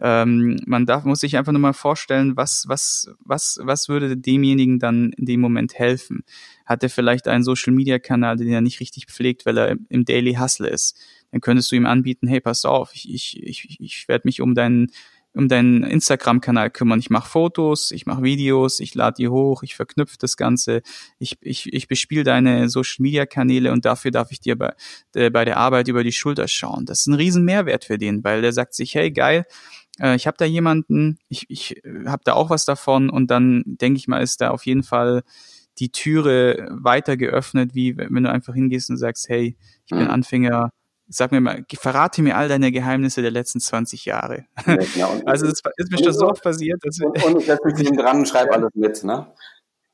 Ähm, 0.02 0.60
man 0.66 0.86
darf, 0.86 1.04
muss 1.04 1.20
sich 1.20 1.36
einfach 1.38 1.52
nur 1.52 1.62
mal 1.62 1.74
vorstellen, 1.74 2.38
was, 2.38 2.66
was, 2.68 3.10
was, 3.20 3.60
was 3.62 3.90
würde 3.90 4.16
demjenigen 4.16 4.80
dann 4.80 5.12
in 5.14 5.26
dem 5.26 5.42
Moment 5.42 5.74
helfen? 5.74 6.24
Hat 6.66 6.84
er 6.84 6.90
vielleicht 6.90 7.28
einen 7.28 7.44
Social 7.44 7.74
Media 7.74 8.00
Kanal, 8.00 8.38
den 8.38 8.48
er 8.48 8.62
nicht 8.62 8.80
richtig 8.80 9.08
pflegt, 9.08 9.46
weil 9.46 9.58
er 9.58 9.78
im 9.90 10.06
Daily 10.06 10.36
Hustle 10.36 10.70
ist? 10.70 10.98
Dann 11.32 11.42
könntest 11.42 11.72
du 11.72 11.76
ihm 11.76 11.86
anbieten, 11.86 12.28
hey, 12.28 12.40
pass 12.40 12.66
auf, 12.66 12.92
ich, 12.94 13.14
ich, 13.14 13.44
ich, 13.44 13.78
ich 13.80 14.08
werde 14.08 14.28
mich 14.28 14.42
um 14.42 14.56
deinen 14.56 14.92
um 15.34 15.48
deinen 15.48 15.84
Instagram-Kanal 15.84 16.70
kümmern. 16.70 17.00
Ich 17.00 17.10
mache 17.10 17.30
Fotos, 17.30 17.92
ich 17.92 18.06
mache 18.06 18.24
Videos, 18.24 18.80
ich 18.80 18.96
lade 18.96 19.16
die 19.18 19.30
hoch, 19.30 19.64
ich 19.64 19.76
verknüpfe 19.76 20.18
das 20.20 20.38
Ganze, 20.38 20.82
ich, 21.20 21.38
ich, 21.42 21.72
ich 21.72 21.88
bespiele 21.88 22.24
deine 22.24 22.70
Social-Media-Kanäle 22.70 23.72
und 23.72 23.86
dafür 23.86 24.12
darf 24.12 24.32
ich 24.32 24.40
dir 24.40 24.58
bei, 24.58 24.74
äh, 25.14 25.30
bei 25.30 25.46
der 25.46 25.58
Arbeit 25.58 25.88
über 25.88 26.04
die 26.04 26.12
Schulter 26.12 26.48
schauen. 26.48 26.86
Das 26.86 27.02
ist 27.02 27.08
ein 27.08 27.14
riesen 27.14 27.46
Mehrwert 27.46 27.86
für 27.86 27.98
den, 27.98 28.24
weil 28.24 28.42
der 28.42 28.54
sagt 28.54 28.74
sich, 28.74 28.96
hey, 28.96 29.12
geil, 29.12 29.46
äh, 30.00 30.16
ich 30.16 30.28
habe 30.28 30.38
da 30.38 30.46
jemanden, 30.46 31.20
ich, 31.30 31.46
ich 31.50 31.84
äh, 31.86 32.06
habe 32.08 32.24
da 32.26 32.34
auch 32.34 32.50
was 32.50 32.66
davon 32.66 33.10
und 33.10 33.30
dann 33.30 33.64
denke 33.66 33.98
ich 33.98 34.08
mal, 34.08 34.22
ist 34.22 34.42
da 34.42 34.50
auf 34.52 34.66
jeden 34.66 34.84
Fall 34.84 35.24
die 35.78 35.92
Türe 35.92 36.68
weiter 36.72 37.18
geöffnet, 37.18 37.74
wie 37.74 37.98
wenn 37.98 38.24
du 38.24 38.32
einfach 38.32 38.54
hingehst 38.54 38.90
und 38.90 38.98
sagst, 38.98 39.30
hey, 39.30 39.58
ich 39.86 39.92
bin 39.92 40.04
mhm. 40.04 40.10
Anfänger, 40.10 40.72
sag 41.10 41.32
mir 41.32 41.42
mal, 41.42 41.66
verrate 41.80 42.22
mir 42.22 42.38
all 42.38 42.48
deine 42.48 42.72
Geheimnisse 42.72 43.22
der 43.22 43.32
letzten 43.32 43.60
20 43.60 44.06
Jahre. 44.06 44.46
Ja, 44.66 44.76
genau. 44.76 45.22
also 45.26 45.48
das 45.48 45.62
ist 45.78 45.92
mir 45.92 46.04
schon 46.04 46.14
so 46.14 46.28
oft 46.28 46.44
passiert. 46.44 46.80
Dass 46.84 47.00
und, 47.00 47.24
und 47.24 47.40
ich 47.40 47.48
setze 47.48 47.66
mich 47.66 47.92
dran 47.98 48.20
und 48.20 48.28
schreibe 48.28 48.54
alles 48.54 48.70
mit, 48.76 49.04
ne? 49.04 49.28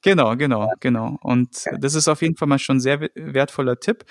Genau, 0.02 0.36
genau, 0.36 0.72
genau. 0.80 1.18
Und 1.22 1.66
ja. 1.66 1.78
das 1.78 1.96
ist 1.96 2.08
auf 2.08 2.22
jeden 2.22 2.36
Fall 2.36 2.48
mal 2.48 2.60
schon 2.60 2.78
ein 2.78 2.82
sehr 2.82 3.10
wertvoller 3.16 3.80
Tipp. 3.80 4.06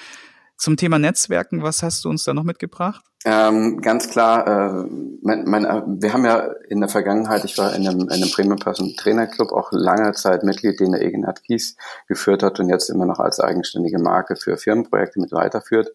Zum 0.56 0.76
Thema 0.76 0.98
Netzwerken, 0.98 1.62
was 1.62 1.82
hast 1.82 2.04
du 2.04 2.08
uns 2.08 2.24
da 2.24 2.32
noch 2.32 2.44
mitgebracht? 2.44 3.04
Ähm, 3.24 3.80
ganz 3.80 4.08
klar, 4.10 4.46
äh, 4.46 4.86
mein, 5.22 5.44
mein, 5.44 5.64
äh, 5.64 5.82
wir 5.86 6.12
haben 6.12 6.24
ja 6.24 6.46
in 6.68 6.80
der 6.80 6.88
Vergangenheit, 6.88 7.44
ich 7.44 7.58
war 7.58 7.74
in 7.74 7.86
einem, 7.86 8.00
in 8.00 8.10
einem 8.10 8.30
Premium 8.30 8.58
Person 8.58 8.94
Trainer 8.96 9.26
Club 9.26 9.50
auch 9.50 9.70
lange 9.72 10.12
Zeit 10.12 10.42
Mitglied, 10.42 10.78
den 10.78 10.92
der 10.92 11.02
Egenhard 11.02 11.42
Kies 11.42 11.76
geführt 12.06 12.42
hat 12.42 12.60
und 12.60 12.68
jetzt 12.68 12.90
immer 12.90 13.06
noch 13.06 13.18
als 13.18 13.40
eigenständige 13.40 13.98
Marke 13.98 14.36
für 14.36 14.56
Firmenprojekte 14.56 15.20
mit 15.20 15.32
weiterführt. 15.32 15.88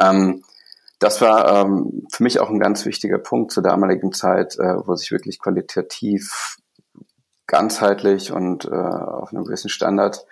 Ähm, 0.00 0.42
das 0.98 1.20
war 1.20 1.64
ähm, 1.64 2.06
für 2.10 2.22
mich 2.24 2.40
auch 2.40 2.50
ein 2.50 2.58
ganz 2.58 2.84
wichtiger 2.84 3.18
Punkt 3.18 3.52
zur 3.52 3.62
damaligen 3.62 4.12
Zeit, 4.12 4.58
äh, 4.58 4.86
wo 4.86 4.96
sich 4.96 5.12
wirklich 5.12 5.38
qualitativ 5.38 6.56
ganzheitlich 7.46 8.32
und 8.32 8.64
äh, 8.66 8.68
auf 8.70 9.32
einem 9.32 9.44
gewissen 9.44 9.70
Standard 9.70 10.26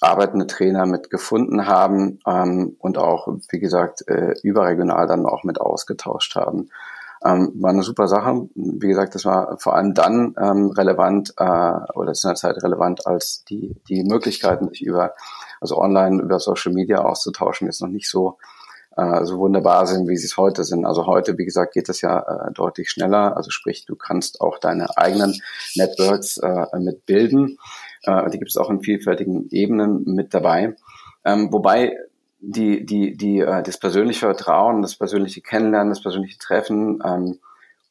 arbeitende 0.00 0.46
Trainer 0.46 0.86
mit 0.86 1.10
gefunden 1.10 1.66
haben 1.66 2.20
ähm, 2.26 2.76
und 2.78 2.98
auch, 2.98 3.28
wie 3.50 3.58
gesagt, 3.58 4.06
äh, 4.08 4.34
überregional 4.42 5.06
dann 5.06 5.26
auch 5.26 5.44
mit 5.44 5.60
ausgetauscht 5.60 6.36
haben. 6.36 6.70
Ähm, 7.22 7.52
war 7.56 7.70
eine 7.70 7.82
super 7.82 8.08
Sache. 8.08 8.48
Wie 8.54 8.88
gesagt, 8.88 9.14
das 9.14 9.26
war 9.26 9.58
vor 9.58 9.74
allem 9.74 9.92
dann 9.92 10.34
ähm, 10.38 10.70
relevant 10.70 11.34
äh, 11.36 11.92
oder 11.94 12.14
zu 12.14 12.28
einer 12.28 12.36
Zeit 12.36 12.62
relevant, 12.62 13.06
als 13.06 13.44
die, 13.44 13.76
die 13.88 14.04
Möglichkeiten, 14.04 14.68
sich 14.68 14.82
über, 14.82 15.12
also 15.60 15.76
online 15.76 16.22
über 16.22 16.38
Social 16.38 16.72
Media 16.72 17.00
auszutauschen, 17.00 17.66
jetzt 17.66 17.82
noch 17.82 17.88
nicht 17.88 18.08
so 18.08 18.38
äh, 19.00 19.24
so 19.24 19.38
wunderbar 19.38 19.86
sind, 19.86 20.08
wie 20.08 20.16
sie 20.16 20.26
es 20.26 20.36
heute 20.36 20.64
sind. 20.64 20.84
Also 20.84 21.06
heute, 21.06 21.38
wie 21.38 21.46
gesagt, 21.46 21.72
geht 21.72 21.88
es 21.88 22.02
ja 22.02 22.18
äh, 22.20 22.52
deutlich 22.52 22.90
schneller. 22.90 23.36
Also 23.36 23.50
sprich, 23.50 23.86
du 23.86 23.96
kannst 23.96 24.40
auch 24.40 24.58
deine 24.58 24.96
eigenen 24.98 25.40
Networks 25.74 26.36
äh, 26.38 26.66
mit. 26.78 27.08
Äh, 27.08 28.30
die 28.30 28.38
gibt 28.38 28.50
es 28.50 28.56
auch 28.56 28.68
in 28.68 28.82
vielfältigen 28.82 29.48
Ebenen 29.50 30.04
mit 30.04 30.34
dabei. 30.34 30.76
Ähm, 31.24 31.52
wobei 31.52 31.96
die, 32.40 32.84
die, 32.84 33.16
die, 33.16 33.40
äh, 33.40 33.62
das 33.62 33.78
persönliche 33.78 34.26
Vertrauen, 34.26 34.82
das 34.82 34.96
persönliche 34.96 35.40
Kennenlernen, 35.40 35.90
das 35.90 36.02
persönliche 36.02 36.38
Treffen 36.38 37.02
ähm, 37.04 37.38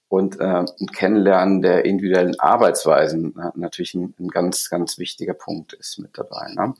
und 0.10 0.40
äh, 0.40 0.44
ein 0.44 0.88
Kennenlernen 0.94 1.62
der 1.62 1.86
individuellen 1.86 2.40
Arbeitsweisen 2.40 3.36
äh, 3.36 3.52
natürlich 3.56 3.94
ein, 3.96 4.14
ein 4.20 4.28
ganz, 4.28 4.70
ganz 4.70 4.98
wichtiger 5.00 5.34
Punkt 5.34 5.74
ist 5.74 6.00
mit 6.00 6.18
dabei. 6.18 6.52
Ne? 6.54 6.74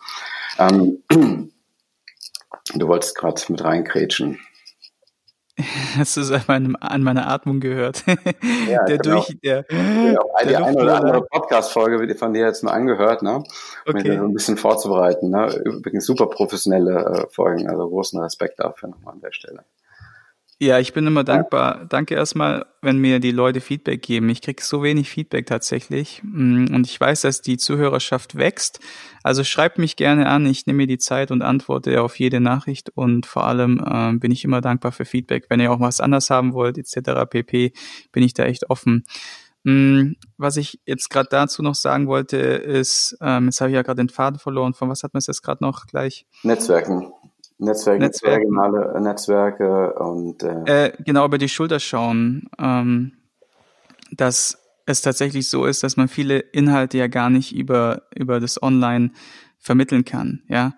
Ähm, 0.58 1.52
Du 2.76 2.88
wolltest 2.88 3.16
gerade 3.16 3.42
mit 3.50 3.64
reinkrätschen. 3.64 4.40
Hast 5.98 6.18
du 6.18 6.22
es 6.22 6.32
an, 6.32 6.44
meinem, 6.48 6.78
an 6.80 7.04
meiner 7.04 7.28
Atmung 7.28 7.60
gehört? 7.60 8.04
Ja, 8.68 8.86
der 8.86 9.00
genau. 9.00 9.16
durch, 9.16 9.38
der, 9.44 9.64
der 9.64 10.18
die 10.48 10.56
eine 10.56 10.78
oder 10.78 10.98
andere 10.98 11.22
Podcast-Folge 11.24 12.16
von 12.16 12.34
dir 12.34 12.46
jetzt 12.46 12.64
mal 12.64 12.72
angehört, 12.72 13.24
ne? 13.24 13.38
Um 13.38 13.44
okay. 13.88 14.16
so 14.18 14.24
ein 14.24 14.34
bisschen 14.34 14.58
vorzubereiten. 14.58 15.32
Ne? 15.32 15.52
Übrigens 15.66 16.06
super 16.06 16.28
professionelle 16.28 17.26
äh, 17.28 17.34
Folgen, 17.34 17.68
also 17.68 17.90
großen 17.90 18.20
Respekt 18.22 18.60
dafür 18.60 18.90
nochmal 18.90 19.16
an 19.16 19.22
der 19.22 19.32
Stelle. 19.32 19.66
Ja, 20.62 20.78
ich 20.78 20.92
bin 20.92 21.08
immer 21.08 21.24
dankbar. 21.24 21.86
Danke 21.88 22.16
erstmal, 22.16 22.66
wenn 22.82 22.98
mir 22.98 23.22
die 23.22 23.32
Leute 23.32 23.62
Feedback 23.62 24.02
geben. 24.02 24.28
Ich 24.28 24.42
kriege 24.42 24.62
so 24.62 24.84
wenig 24.84 25.10
Feedback 25.10 25.46
tatsächlich. 25.46 26.22
Mm, 26.22 26.66
und 26.74 26.86
ich 26.86 27.00
weiß, 27.00 27.22
dass 27.22 27.42
die 27.42 27.56
Zuhörerschaft 27.56 28.36
wächst. 28.36 28.82
Also 29.24 29.46
schreibt 29.46 29.78
mich 29.78 29.96
gerne 29.96 30.28
an. 30.28 30.46
Ich 30.46 30.66
nehme 30.66 30.78
mir 30.78 30.88
die 30.88 30.98
Zeit 30.98 31.32
und 31.32 31.44
antworte 31.44 32.02
auf 32.02 32.20
jede 32.20 32.42
Nachricht. 32.42 32.90
Und 32.94 33.26
vor 33.26 33.46
allem 33.46 33.82
äh, 33.86 34.18
bin 34.18 34.32
ich 34.32 34.44
immer 34.44 34.60
dankbar 34.60 34.92
für 34.92 35.06
Feedback. 35.06 35.46
Wenn 35.48 35.62
ihr 35.62 35.72
auch 35.72 35.80
was 35.80 36.02
anders 36.02 36.30
haben 36.30 36.52
wollt, 36.52 36.78
etc. 36.78 37.26
pp, 37.30 37.72
bin 38.12 38.24
ich 38.24 38.34
da 38.34 38.44
echt 38.44 38.70
offen. 38.70 39.06
Mm, 39.64 40.16
was 40.38 40.58
ich 40.58 40.82
jetzt 40.86 41.10
gerade 41.10 41.30
dazu 41.32 41.64
noch 41.64 41.76
sagen 41.76 42.08
wollte, 42.08 42.36
ist, 42.38 43.18
ähm, 43.22 43.46
jetzt 43.46 43.62
habe 43.62 43.72
ich 43.72 43.76
ja 43.76 43.82
gerade 43.82 44.02
den 44.02 44.10
Faden 44.10 44.40
verloren. 44.40 44.74
Von 44.74 44.90
was 44.90 45.04
hat 45.04 45.14
man 45.14 45.24
jetzt 45.26 45.42
gerade 45.42 45.64
noch 45.64 45.86
gleich? 45.86 46.26
Netzwerken. 46.44 47.14
Netzwerke, 47.60 48.00
Netzwerke. 48.00 48.38
regionale 48.38 49.02
Netzwerke 49.02 49.94
und 49.96 50.44
äh, 50.44 50.88
äh, 50.88 51.04
genau 51.04 51.26
über 51.26 51.38
die 51.38 51.50
Schulter 51.50 51.80
schauen, 51.80 52.50
ähm, 52.58 53.14
dass 54.12 54.58
es 54.86 55.02
tatsächlich 55.02 55.50
so 55.50 55.66
ist, 55.66 55.84
dass 55.84 55.98
man 55.98 56.08
viele 56.08 56.40
Inhalte 56.40 56.98
ja 56.98 57.08
gar 57.08 57.30
nicht 57.30 57.54
über 57.54 58.04
über 58.16 58.40
das 58.40 58.62
Online 58.64 59.12
vermitteln 59.58 60.06
kann. 60.06 60.42
Ja, 60.48 60.74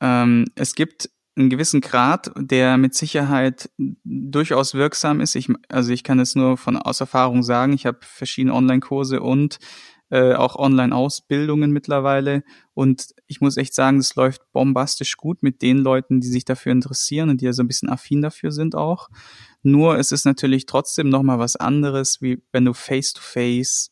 ähm, 0.00 0.44
es 0.54 0.74
gibt 0.74 1.10
einen 1.38 1.50
gewissen 1.50 1.80
Grad, 1.80 2.32
der 2.36 2.76
mit 2.76 2.94
Sicherheit 2.94 3.70
durchaus 3.78 4.74
wirksam 4.74 5.20
ist. 5.20 5.34
Ich, 5.34 5.48
also 5.68 5.92
ich 5.92 6.04
kann 6.04 6.18
es 6.18 6.34
nur 6.34 6.56
von 6.56 6.76
aus 6.76 7.00
Erfahrung 7.00 7.42
sagen. 7.42 7.72
Ich 7.72 7.86
habe 7.86 7.98
verschiedene 8.02 8.54
Online-Kurse 8.54 9.20
und 9.20 9.58
äh, 10.10 10.34
auch 10.34 10.56
Online-Ausbildungen 10.56 11.70
mittlerweile. 11.70 12.42
Und 12.74 13.14
ich 13.26 13.40
muss 13.40 13.56
echt 13.56 13.74
sagen, 13.74 13.98
es 13.98 14.14
läuft 14.14 14.42
bombastisch 14.52 15.16
gut 15.16 15.42
mit 15.42 15.62
den 15.62 15.78
Leuten, 15.78 16.20
die 16.20 16.28
sich 16.28 16.44
dafür 16.44 16.72
interessieren 16.72 17.30
und 17.30 17.40
die 17.40 17.46
ja 17.46 17.52
so 17.52 17.62
ein 17.62 17.68
bisschen 17.68 17.90
affin 17.90 18.22
dafür 18.22 18.52
sind 18.52 18.74
auch. 18.74 19.08
Nur 19.62 19.98
es 19.98 20.12
ist 20.12 20.24
natürlich 20.24 20.66
trotzdem 20.66 21.08
nochmal 21.08 21.38
was 21.38 21.56
anderes, 21.56 22.22
wie 22.22 22.42
wenn 22.52 22.64
du 22.64 22.72
face-to-face 22.72 23.90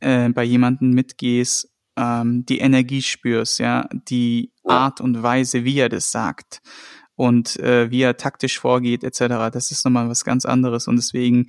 -face, 0.00 0.26
äh, 0.28 0.28
bei 0.30 0.44
jemandem 0.44 0.90
mitgehst, 0.90 1.70
ähm, 1.96 2.46
die 2.46 2.58
Energie 2.58 3.02
spürst, 3.02 3.58
ja, 3.58 3.88
die 4.08 4.52
Art 4.64 5.00
und 5.00 5.22
Weise, 5.22 5.64
wie 5.64 5.78
er 5.78 5.88
das 5.88 6.10
sagt 6.10 6.62
und 7.16 7.58
äh, 7.60 7.90
wie 7.90 8.00
er 8.00 8.16
taktisch 8.16 8.58
vorgeht, 8.58 9.04
etc. 9.04 9.52
Das 9.52 9.70
ist 9.70 9.84
nochmal 9.84 10.08
was 10.08 10.24
ganz 10.24 10.46
anderes. 10.46 10.88
Und 10.88 10.96
deswegen 10.96 11.48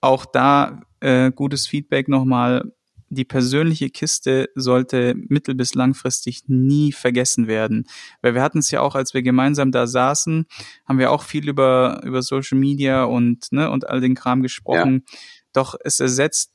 auch 0.00 0.24
da 0.24 0.80
äh, 1.00 1.32
gutes 1.32 1.66
Feedback 1.66 2.08
nochmal. 2.08 2.72
Die 3.10 3.24
persönliche 3.24 3.90
Kiste 3.90 4.50
sollte 4.54 5.14
mittel- 5.16 5.54
bis 5.54 5.74
langfristig 5.74 6.42
nie 6.46 6.92
vergessen 6.92 7.46
werden. 7.46 7.86
Weil 8.20 8.34
wir 8.34 8.42
hatten 8.42 8.58
es 8.58 8.70
ja 8.70 8.80
auch, 8.80 8.94
als 8.94 9.14
wir 9.14 9.22
gemeinsam 9.22 9.72
da 9.72 9.86
saßen, 9.86 10.46
haben 10.86 10.98
wir 10.98 11.10
auch 11.10 11.22
viel 11.22 11.48
über, 11.48 12.00
über 12.04 12.22
Social 12.22 12.58
Media 12.58 13.04
und, 13.04 13.50
ne, 13.50 13.70
und 13.70 13.88
all 13.88 14.00
den 14.00 14.14
Kram 14.14 14.42
gesprochen. 14.42 15.04
Ja. 15.06 15.18
Doch 15.52 15.74
es 15.82 16.00
ersetzt 16.00 16.52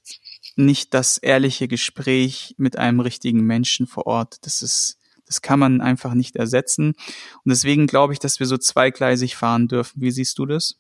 nicht 0.56 0.94
das 0.94 1.18
ehrliche 1.18 1.68
Gespräch 1.68 2.54
mit 2.58 2.78
einem 2.78 3.00
richtigen 3.00 3.42
Menschen 3.42 3.88
vor 3.88 4.06
Ort. 4.06 4.38
Das 4.46 4.62
ist, 4.62 5.00
das 5.34 5.42
kann 5.42 5.58
man 5.58 5.82
einfach 5.82 6.13
nicht 6.13 6.36
ersetzen. 6.36 6.90
Und 6.90 7.50
deswegen 7.50 7.88
glaube 7.88 8.13
ich, 8.13 8.20
dass 8.20 8.40
wir 8.40 8.46
so 8.46 8.58
zweigleisig 8.58 9.36
fahren 9.36 9.68
dürfen. 9.68 10.00
Wie 10.00 10.12
siehst 10.12 10.38
du 10.38 10.46
das? 10.46 10.80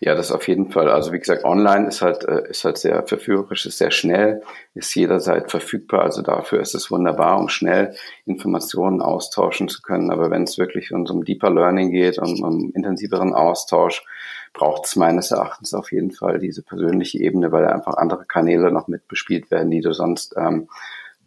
Ja, 0.00 0.14
das 0.14 0.30
auf 0.30 0.46
jeden 0.46 0.70
Fall. 0.70 0.90
Also 0.90 1.12
wie 1.12 1.18
gesagt, 1.18 1.44
online 1.44 1.88
ist 1.88 2.02
halt, 2.02 2.24
äh, 2.24 2.42
ist 2.50 2.66
halt 2.66 2.76
sehr 2.76 3.06
verführerisch, 3.06 3.64
ist 3.64 3.78
sehr 3.78 3.90
schnell, 3.90 4.42
ist 4.74 4.94
jederzeit 4.94 5.50
verfügbar. 5.50 6.02
Also 6.02 6.20
dafür 6.20 6.60
ist 6.60 6.74
es 6.74 6.90
wunderbar, 6.90 7.38
um 7.38 7.48
schnell 7.48 7.94
Informationen 8.26 9.00
austauschen 9.00 9.68
zu 9.68 9.80
können. 9.80 10.10
Aber 10.10 10.30
wenn 10.30 10.42
es 10.42 10.58
wirklich 10.58 10.92
um 10.92 11.24
Deeper 11.24 11.50
Learning 11.50 11.90
geht, 11.90 12.18
um, 12.18 12.42
um 12.42 12.72
intensiveren 12.74 13.32
Austausch, 13.32 14.04
braucht 14.52 14.84
es 14.86 14.96
meines 14.96 15.30
Erachtens 15.30 15.72
auf 15.72 15.92
jeden 15.92 16.12
Fall 16.12 16.38
diese 16.38 16.62
persönliche 16.62 17.18
Ebene, 17.18 17.50
weil 17.52 17.66
einfach 17.66 17.96
andere 17.96 18.26
Kanäle 18.26 18.70
noch 18.70 18.86
mitbespielt 18.86 19.50
werden, 19.50 19.70
die 19.70 19.80
du 19.80 19.94
sonst 19.94 20.34
ähm, 20.36 20.68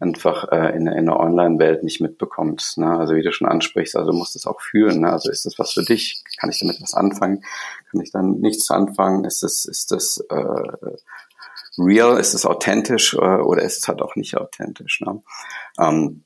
einfach 0.00 0.50
äh, 0.52 0.76
in, 0.76 0.86
in 0.86 1.06
der 1.06 1.18
Online-Welt 1.18 1.82
nicht 1.82 2.00
mitbekommst. 2.00 2.78
Ne? 2.78 2.98
Also 2.98 3.14
wie 3.14 3.22
du 3.22 3.32
schon 3.32 3.48
ansprichst, 3.48 3.96
also 3.96 4.12
du 4.12 4.16
musst 4.16 4.36
es 4.36 4.46
auch 4.46 4.60
fühlen. 4.60 5.00
Ne? 5.00 5.12
Also 5.12 5.30
ist 5.30 5.44
das 5.44 5.58
was 5.58 5.72
für 5.72 5.84
dich? 5.84 6.22
Kann 6.38 6.50
ich 6.50 6.60
damit 6.60 6.80
was 6.80 6.94
anfangen? 6.94 7.42
Kann 7.90 8.00
ich 8.00 8.12
dann 8.12 8.38
nichts 8.40 8.70
anfangen? 8.70 9.24
Ist 9.24 9.42
das, 9.42 9.64
ist 9.64 9.90
das 9.90 10.18
äh, 10.30 10.78
real? 11.78 12.18
Ist 12.18 12.34
es 12.34 12.46
authentisch 12.46 13.14
äh, 13.14 13.18
oder 13.18 13.62
ist 13.62 13.78
es 13.78 13.88
halt 13.88 14.00
auch 14.00 14.14
nicht 14.14 14.36
authentisch? 14.36 15.00
Ne? 15.00 15.20
Ähm, 15.80 16.24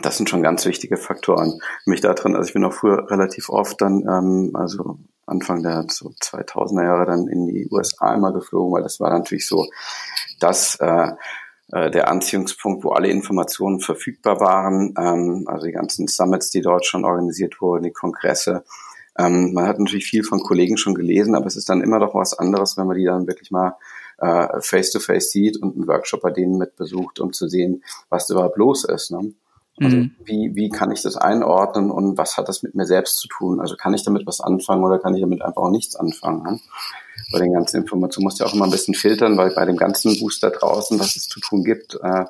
das 0.00 0.16
sind 0.16 0.30
schon 0.30 0.42
ganz 0.42 0.64
wichtige 0.64 0.96
Faktoren. 0.96 1.60
Mich 1.84 2.00
da 2.00 2.14
drin, 2.14 2.34
also 2.34 2.48
ich 2.48 2.54
bin 2.54 2.64
auch 2.64 2.72
früher 2.72 3.10
relativ 3.10 3.50
oft 3.50 3.78
dann, 3.82 4.06
ähm, 4.08 4.52
also 4.54 4.98
Anfang 5.26 5.62
der 5.62 5.84
so 5.88 6.14
2000er 6.22 6.82
Jahre 6.82 7.06
dann 7.06 7.28
in 7.28 7.46
die 7.46 7.68
USA 7.70 8.14
immer 8.14 8.32
geflogen, 8.32 8.72
weil 8.72 8.82
das 8.82 9.00
war 9.00 9.10
natürlich 9.10 9.46
so 9.46 9.66
das 10.40 10.76
äh, 10.76 10.86
äh, 10.86 11.12
der 11.72 12.08
Anziehungspunkt, 12.08 12.84
wo 12.84 12.90
alle 12.90 13.08
Informationen 13.08 13.80
verfügbar 13.80 14.40
waren, 14.40 14.94
ähm, 14.98 15.44
also 15.46 15.66
die 15.66 15.72
ganzen 15.72 16.06
Summits, 16.06 16.50
die 16.50 16.60
dort 16.60 16.84
schon 16.84 17.04
organisiert 17.04 17.60
wurden, 17.60 17.84
die 17.84 17.92
Kongresse. 17.92 18.64
Ähm, 19.18 19.52
man 19.54 19.66
hat 19.66 19.78
natürlich 19.78 20.06
viel 20.06 20.22
von 20.22 20.40
Kollegen 20.40 20.76
schon 20.76 20.94
gelesen, 20.94 21.34
aber 21.34 21.46
es 21.46 21.56
ist 21.56 21.68
dann 21.68 21.82
immer 21.82 21.98
doch 21.98 22.14
was 22.14 22.38
anderes, 22.38 22.76
wenn 22.76 22.86
man 22.86 22.96
die 22.96 23.04
dann 23.04 23.26
wirklich 23.26 23.50
mal 23.50 23.76
äh, 24.18 24.60
face-to-face 24.60 25.28
-face 25.28 25.30
sieht 25.30 25.62
und 25.62 25.74
einen 25.74 25.88
Workshop 25.88 26.22
bei 26.22 26.30
denen 26.30 26.58
mit 26.58 26.76
besucht, 26.76 27.20
um 27.20 27.32
zu 27.32 27.48
sehen, 27.48 27.82
was 28.08 28.30
überhaupt 28.30 28.56
los 28.56 28.84
ist. 28.84 29.10
Ne? 29.10 29.32
Also 29.80 29.96
mhm. 29.96 30.14
wie, 30.24 30.54
wie 30.54 30.68
kann 30.68 30.90
ich 30.92 31.02
das 31.02 31.16
einordnen 31.16 31.90
und 31.90 32.18
was 32.18 32.36
hat 32.36 32.48
das 32.48 32.62
mit 32.62 32.74
mir 32.74 32.86
selbst 32.86 33.18
zu 33.18 33.28
tun? 33.28 33.60
Also 33.60 33.76
kann 33.76 33.94
ich 33.94 34.04
damit 34.04 34.26
was 34.26 34.40
anfangen 34.40 34.84
oder 34.84 34.98
kann 34.98 35.14
ich 35.14 35.22
damit 35.22 35.42
einfach 35.42 35.62
auch 35.62 35.70
nichts 35.70 35.96
anfangen? 35.96 36.42
Ne? 36.42 36.60
Bei 37.32 37.38
den 37.38 37.52
ganzen 37.52 37.78
Informationen 37.78 38.24
musst 38.24 38.40
du 38.40 38.44
ja 38.44 38.50
auch 38.50 38.54
immer 38.54 38.64
ein 38.64 38.70
bisschen 38.70 38.94
filtern, 38.94 39.36
weil 39.36 39.54
bei 39.54 39.64
dem 39.64 39.76
ganzen 39.76 40.18
Booster 40.20 40.50
draußen, 40.50 40.98
was 40.98 41.16
es 41.16 41.28
zu 41.28 41.40
tun 41.40 41.64
gibt, 41.64 41.98
äh, 42.02 42.24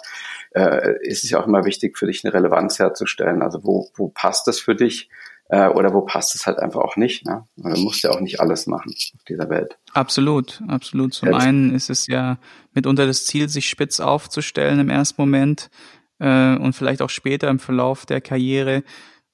äh, 0.55 0.99
ist 1.03 1.25
es 1.25 1.31
ja 1.31 1.41
auch 1.41 1.47
immer 1.47 1.65
wichtig 1.65 1.99
für 1.99 2.07
dich 2.07 2.25
eine 2.25 2.35
Relevanz 2.35 2.79
herzustellen. 2.79 3.43
Also 3.43 3.65
wo, 3.65 3.91
wo 3.95 4.09
passt 4.09 4.49
es 4.49 4.61
für 4.61 4.75
dich 4.75 5.09
äh, 5.49 5.68
oder 5.68 5.92
wo 5.92 6.03
passt 6.03 6.35
es 6.35 6.47
halt 6.47 6.59
einfach 6.59 6.81
auch 6.81 6.97
nicht? 6.97 7.27
Ne? 7.27 7.47
Du 7.57 7.81
musst 7.81 8.03
ja 8.03 8.11
auch 8.11 8.21
nicht 8.21 8.40
alles 8.40 8.66
machen 8.66 8.95
auf 9.14 9.25
dieser 9.25 9.49
Welt. 9.51 9.79
Absolut, 9.92 10.62
absolut. 10.68 11.14
Zum 11.14 11.29
Jetzt. 11.29 11.40
einen 11.40 11.75
ist 11.75 11.90
es 11.90 12.07
ja 12.07 12.38
mitunter 12.73 13.07
das 13.07 13.27
Ziel, 13.27 13.49
sich 13.49 13.68
spitz 13.68 14.01
aufzustellen 14.01 14.79
im 14.79 14.88
ersten 14.88 15.21
Moment 15.21 15.71
äh, 16.18 16.57
und 16.57 16.75
vielleicht 16.75 17.03
auch 17.03 17.11
später 17.11 17.49
im 17.49 17.59
Verlauf 17.59 18.07
der 18.07 18.21
Karriere. 18.21 18.83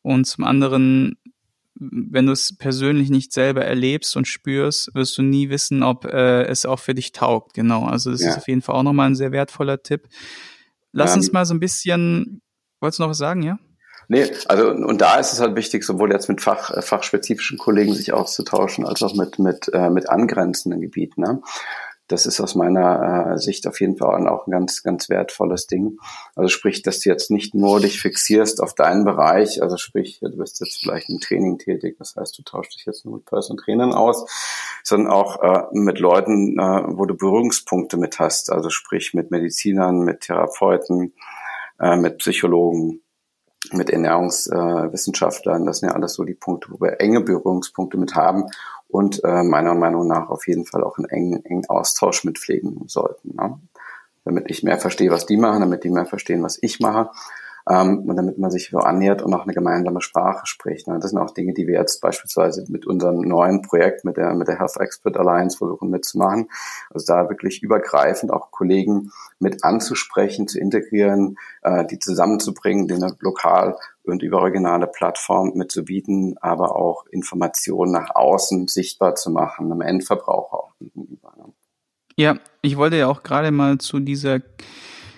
Und 0.02 0.24
zum 0.26 0.44
anderen, 0.44 1.18
wenn 1.80 2.26
du 2.26 2.32
es 2.32 2.56
persönlich 2.56 3.10
nicht 3.10 3.32
selber 3.32 3.64
erlebst 3.64 4.16
und 4.16 4.26
spürst, 4.26 4.94
wirst 4.94 5.16
du 5.18 5.22
nie 5.22 5.48
wissen, 5.48 5.82
ob 5.82 6.04
äh, 6.04 6.42
es 6.44 6.66
auch 6.66 6.80
für 6.80 6.94
dich 6.94 7.12
taugt. 7.12 7.54
Genau, 7.54 7.84
also 7.84 8.10
das 8.10 8.22
ja. 8.22 8.30
ist 8.30 8.38
auf 8.38 8.48
jeden 8.48 8.62
Fall 8.62 8.74
auch 8.74 8.82
nochmal 8.82 9.08
ein 9.08 9.14
sehr 9.14 9.32
wertvoller 9.32 9.82
Tipp. 9.82 10.08
Lass 10.92 11.12
ähm, 11.12 11.18
uns 11.18 11.32
mal 11.32 11.44
so 11.44 11.54
ein 11.54 11.60
bisschen, 11.60 12.42
wolltest 12.80 12.98
du 12.98 13.04
noch 13.04 13.10
was 13.10 13.18
sagen, 13.18 13.42
ja? 13.42 13.58
Nee, 14.10 14.24
also 14.46 14.70
und 14.70 15.02
da 15.02 15.16
ist 15.16 15.34
es 15.34 15.40
halt 15.40 15.54
wichtig, 15.54 15.84
sowohl 15.84 16.10
jetzt 16.10 16.30
mit 16.30 16.40
Fach, 16.40 16.82
fachspezifischen 16.82 17.58
Kollegen 17.58 17.92
sich 17.92 18.14
auszutauschen, 18.14 18.86
als 18.86 19.02
auch 19.02 19.14
mit 19.14 19.38
mit 19.38 19.70
äh, 19.74 19.90
mit 19.90 20.08
angrenzenden 20.08 20.80
Gebieten. 20.80 21.20
Ne? 21.20 21.42
Das 22.08 22.24
ist 22.24 22.40
aus 22.40 22.54
meiner 22.54 23.34
äh, 23.34 23.38
Sicht 23.38 23.66
auf 23.66 23.80
jeden 23.80 23.96
Fall 23.96 24.26
auch 24.26 24.46
ein 24.46 24.50
ganz, 24.50 24.82
ganz 24.82 25.08
wertvolles 25.08 25.66
Ding. 25.66 25.98
Also 26.34 26.48
sprich, 26.48 26.82
dass 26.82 27.00
du 27.00 27.10
jetzt 27.10 27.30
nicht 27.30 27.54
nur 27.54 27.80
dich 27.80 28.00
fixierst 28.00 28.62
auf 28.62 28.74
deinen 28.74 29.04
Bereich, 29.04 29.62
also 29.62 29.76
sprich, 29.76 30.18
du 30.20 30.36
bist 30.36 30.60
jetzt 30.60 30.80
vielleicht 30.80 31.10
im 31.10 31.20
Training 31.20 31.58
tätig, 31.58 31.96
das 31.98 32.16
heißt, 32.16 32.36
du 32.38 32.42
tauschst 32.42 32.74
dich 32.74 32.86
jetzt 32.86 33.04
nur 33.04 33.16
mit 33.16 33.26
Personal 33.26 33.62
Trainern 33.62 33.92
aus, 33.92 34.24
sondern 34.82 35.12
auch 35.12 35.42
äh, 35.42 35.64
mit 35.72 35.98
Leuten, 35.98 36.58
äh, 36.58 36.82
wo 36.86 37.04
du 37.04 37.14
Berührungspunkte 37.14 37.98
mit 37.98 38.18
hast, 38.18 38.50
also 38.50 38.70
sprich 38.70 39.12
mit 39.12 39.30
Medizinern, 39.30 40.00
mit 40.00 40.20
Therapeuten, 40.20 41.12
äh, 41.78 41.96
mit 41.96 42.18
Psychologen, 42.18 43.02
mit 43.72 43.90
Ernährungswissenschaftlern. 43.90 45.66
das 45.66 45.80
sind 45.80 45.90
ja 45.90 45.94
alles 45.94 46.14
so 46.14 46.24
die 46.24 46.34
Punkte, 46.34 46.68
wo 46.70 46.80
wir 46.80 47.00
enge 47.00 47.20
Berührungspunkte 47.20 47.98
mit 47.98 48.14
haben 48.14 48.44
und 48.88 49.22
äh, 49.24 49.42
meiner 49.42 49.74
Meinung 49.74 50.06
nach 50.06 50.30
auf 50.30 50.46
jeden 50.48 50.64
Fall 50.64 50.82
auch 50.82 50.98
einen 50.98 51.08
engen, 51.08 51.44
engen 51.44 51.68
Austausch 51.68 52.24
mit 52.24 52.38
pflegen 52.38 52.84
sollten. 52.86 53.36
Ne? 53.36 53.58
Damit 54.24 54.50
ich 54.50 54.62
mehr 54.62 54.78
verstehe, 54.78 55.10
was 55.10 55.26
die 55.26 55.36
machen, 55.36 55.60
damit 55.60 55.84
die 55.84 55.90
mehr 55.90 56.06
verstehen, 56.06 56.42
was 56.42 56.58
ich 56.60 56.80
mache 56.80 57.10
ähm, 57.68 58.08
und 58.08 58.16
damit 58.16 58.38
man 58.38 58.50
sich 58.50 58.70
so 58.70 58.78
annähert 58.78 59.22
und 59.22 59.34
auch 59.34 59.42
eine 59.42 59.52
gemeinsame 59.52 60.00
Sprache 60.00 60.46
spricht. 60.46 60.88
Ne? 60.88 60.98
Das 61.00 61.10
sind 61.10 61.18
auch 61.18 61.32
Dinge, 61.32 61.52
die 61.52 61.66
wir 61.66 61.74
jetzt 61.78 62.00
beispielsweise 62.00 62.64
mit 62.68 62.86
unserem 62.86 63.20
neuen 63.20 63.62
Projekt, 63.62 64.04
mit 64.04 64.16
der, 64.16 64.34
mit 64.34 64.48
der 64.48 64.58
Health 64.58 64.76
Expert 64.78 65.16
Alliance 65.16 65.58
versuchen 65.58 65.90
mitzumachen. 65.90 66.48
Also 66.90 67.12
da 67.12 67.28
wirklich 67.28 67.62
übergreifend 67.62 68.32
auch 68.32 68.50
Kollegen 68.50 69.10
mit 69.38 69.64
anzusprechen, 69.64 70.48
zu 70.48 70.58
integrieren, 70.58 71.36
äh, 71.62 71.84
die 71.84 71.98
zusammenzubringen, 71.98 72.88
denen 72.88 73.12
lokal 73.20 73.76
und 74.04 74.22
überregionale 74.22 74.86
Plattformen 74.86 75.56
mitzubieten, 75.56 76.36
aber 76.40 76.74
auch 76.74 77.04
Informationen 77.06 77.92
nach 77.92 78.14
außen 78.14 78.66
sichtbar 78.66 79.14
zu 79.14 79.30
machen, 79.30 79.70
einem 79.70 79.82
Endverbraucher 79.82 80.54
auch 80.58 80.72
gegenüber. 80.78 81.34
Ne? 81.36 81.52
Ja, 82.16 82.38
ich 82.62 82.78
wollte 82.78 82.96
ja 82.96 83.08
auch 83.08 83.22
gerade 83.22 83.50
mal 83.50 83.78
zu 83.78 84.00
dieser 84.00 84.40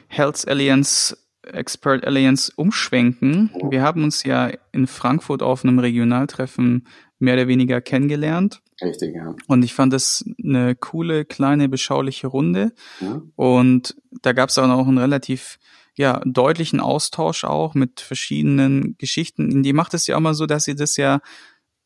Health 0.09 0.49
Alliance 0.49 1.17
Expert 1.43 2.05
Alliance 2.05 2.53
umschwenken. 2.55 3.51
Oh. 3.55 3.71
Wir 3.71 3.83
haben 3.83 4.05
uns 4.05 4.25
ja 4.25 4.51
in 4.73 4.87
Frankfurt 4.87 5.43
auf 5.43 5.65
einem 5.65 5.79
Regionaltreffen 5.79 6.87
mehr 7.19 7.35
oder 7.35 7.49
weniger 7.49 7.81
kennengelernt. 7.81 8.63
Richtig, 8.83 9.15
ja. 9.15 9.35
Und 9.47 9.63
ich 9.63 9.75
fand 9.75 9.93
das 9.93 10.25
eine 10.43 10.75
coole, 10.75 11.25
kleine, 11.25 11.69
beschauliche 11.69 12.27
Runde. 12.27 12.73
Mhm. 13.01 13.33
Und 13.37 13.97
da 14.23 14.33
gab 14.33 14.49
es 14.49 14.59
auch 14.59 14.67
noch 14.67 14.87
einen 14.87 14.99
relativ 14.99 15.59
ja, 15.97 16.23
deutlichen 16.25 16.81
Austausch 16.81 17.45
auch 17.45 17.75
mit 17.75 18.01
verschiedenen 18.01 18.97
Geschichten. 18.97 19.63
Die 19.63 19.73
macht 19.73 19.93
es 19.93 20.07
ja 20.07 20.17
auch 20.17 20.21
mal 20.21 20.35
so, 20.35 20.47
dass 20.47 20.65
sie 20.65 20.75
das 20.75 20.97
ja 20.97 21.21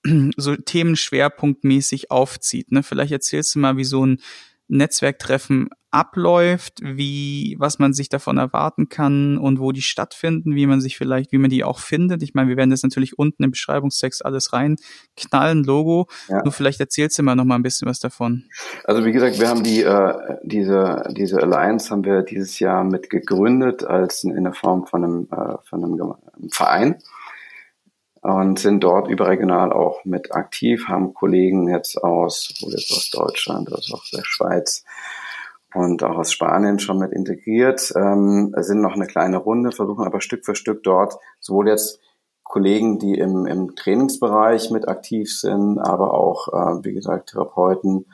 so 0.36 0.56
themenschwerpunktmäßig 0.56 2.10
aufzieht. 2.10 2.70
Ne? 2.70 2.82
Vielleicht 2.82 3.12
erzählst 3.12 3.54
du 3.54 3.58
mal, 3.58 3.76
wie 3.76 3.84
so 3.84 4.06
ein 4.06 4.20
Netzwerktreffen 4.68 5.70
abläuft, 5.94 6.80
wie, 6.82 7.54
was 7.60 7.78
man 7.78 7.92
sich 7.92 8.08
davon 8.08 8.36
erwarten 8.36 8.88
kann 8.88 9.38
und 9.38 9.60
wo 9.60 9.70
die 9.70 9.80
stattfinden, 9.80 10.56
wie 10.56 10.66
man 10.66 10.80
sich 10.80 10.98
vielleicht, 10.98 11.30
wie 11.30 11.38
man 11.38 11.50
die 11.50 11.62
auch 11.62 11.78
findet. 11.78 12.22
Ich 12.24 12.34
meine, 12.34 12.48
wir 12.48 12.56
werden 12.56 12.70
das 12.70 12.82
natürlich 12.82 13.16
unten 13.16 13.44
im 13.44 13.52
Beschreibungstext 13.52 14.24
alles 14.26 14.52
reinknallen, 14.52 15.62
Logo. 15.62 16.08
Ja. 16.28 16.42
Nur 16.42 16.52
vielleicht 16.52 16.80
erzählst 16.80 17.16
du 17.16 17.22
mal 17.22 17.36
noch 17.36 17.44
mal 17.44 17.54
ein 17.54 17.62
bisschen 17.62 17.88
was 17.88 18.00
davon. 18.00 18.44
Also 18.82 19.04
wie 19.04 19.12
gesagt, 19.12 19.38
wir 19.38 19.48
haben 19.48 19.62
die, 19.62 19.82
äh, 19.82 20.38
diese, 20.42 21.04
diese 21.16 21.40
Alliance 21.40 21.90
haben 21.90 22.04
wir 22.04 22.22
dieses 22.22 22.58
Jahr 22.58 22.82
mit 22.82 23.08
gegründet 23.08 23.84
als 23.84 24.24
in, 24.24 24.42
der 24.42 24.52
Form 24.52 24.86
von 24.86 25.04
einem, 25.04 25.28
äh, 25.30 25.56
von 25.68 25.84
einem 25.84 26.14
Verein 26.50 26.98
und 28.20 28.58
sind 28.58 28.82
dort 28.82 29.06
überregional 29.06 29.72
auch 29.72 30.04
mit 30.04 30.34
aktiv, 30.34 30.88
haben 30.88 31.14
Kollegen 31.14 31.68
jetzt 31.68 32.02
aus, 32.02 32.52
sowohl 32.52 32.72
jetzt 32.72 32.90
aus 32.90 33.10
Deutschland 33.10 33.72
als 33.72 33.92
auch 33.92 34.02
der 34.12 34.24
Schweiz, 34.24 34.84
und 35.74 36.02
auch 36.02 36.16
aus 36.16 36.32
Spanien 36.32 36.78
schon 36.78 36.98
mit 36.98 37.12
integriert, 37.12 37.92
ähm, 37.96 38.54
sind 38.58 38.80
noch 38.80 38.94
eine 38.94 39.06
kleine 39.06 39.38
Runde, 39.38 39.72
versuchen 39.72 40.04
aber 40.04 40.20
Stück 40.20 40.44
für 40.44 40.54
Stück 40.54 40.82
dort 40.82 41.18
sowohl 41.40 41.68
jetzt 41.68 42.00
Kollegen, 42.42 42.98
die 42.98 43.14
im, 43.14 43.46
im 43.46 43.74
Trainingsbereich 43.74 44.70
mit 44.70 44.88
aktiv 44.88 45.32
sind, 45.32 45.78
aber 45.78 46.14
auch, 46.14 46.48
äh, 46.48 46.84
wie 46.84 46.92
gesagt, 46.92 47.30
Therapeuten, 47.30 48.06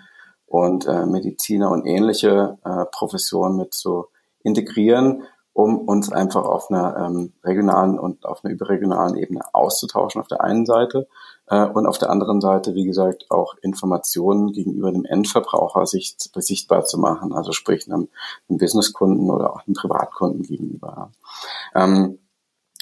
und 0.50 0.84
äh, 0.88 1.06
Mediziner 1.06 1.70
und 1.70 1.86
ähnliche 1.86 2.58
äh, 2.64 2.84
Professionen 2.90 3.56
mit 3.56 3.72
zu 3.72 4.08
integrieren, 4.42 5.22
um 5.60 5.78
uns 5.78 6.10
einfach 6.10 6.44
auf 6.44 6.70
einer 6.70 6.96
ähm, 6.96 7.32
regionalen 7.44 7.98
und 7.98 8.24
auf 8.24 8.44
einer 8.44 8.52
überregionalen 8.54 9.16
Ebene 9.16 9.40
auszutauschen 9.52 10.20
auf 10.20 10.28
der 10.28 10.40
einen 10.42 10.64
Seite 10.64 11.06
äh, 11.48 11.66
und 11.66 11.86
auf 11.86 11.98
der 11.98 12.10
anderen 12.10 12.40
Seite, 12.40 12.74
wie 12.74 12.84
gesagt, 12.84 13.26
auch 13.30 13.54
Informationen 13.60 14.52
gegenüber 14.52 14.90
dem 14.90 15.04
Endverbraucher 15.04 15.86
sicht, 15.86 16.30
sichtbar 16.34 16.84
zu 16.84 16.98
machen, 16.98 17.34
also 17.34 17.52
sprich 17.52 17.86
einem, 17.86 18.08
einem 18.48 18.58
Businesskunden 18.58 19.30
oder 19.30 19.52
auch 19.52 19.66
einem 19.66 19.74
Privatkunden 19.74 20.42
gegenüber. 20.42 21.10
Ähm, 21.74 22.18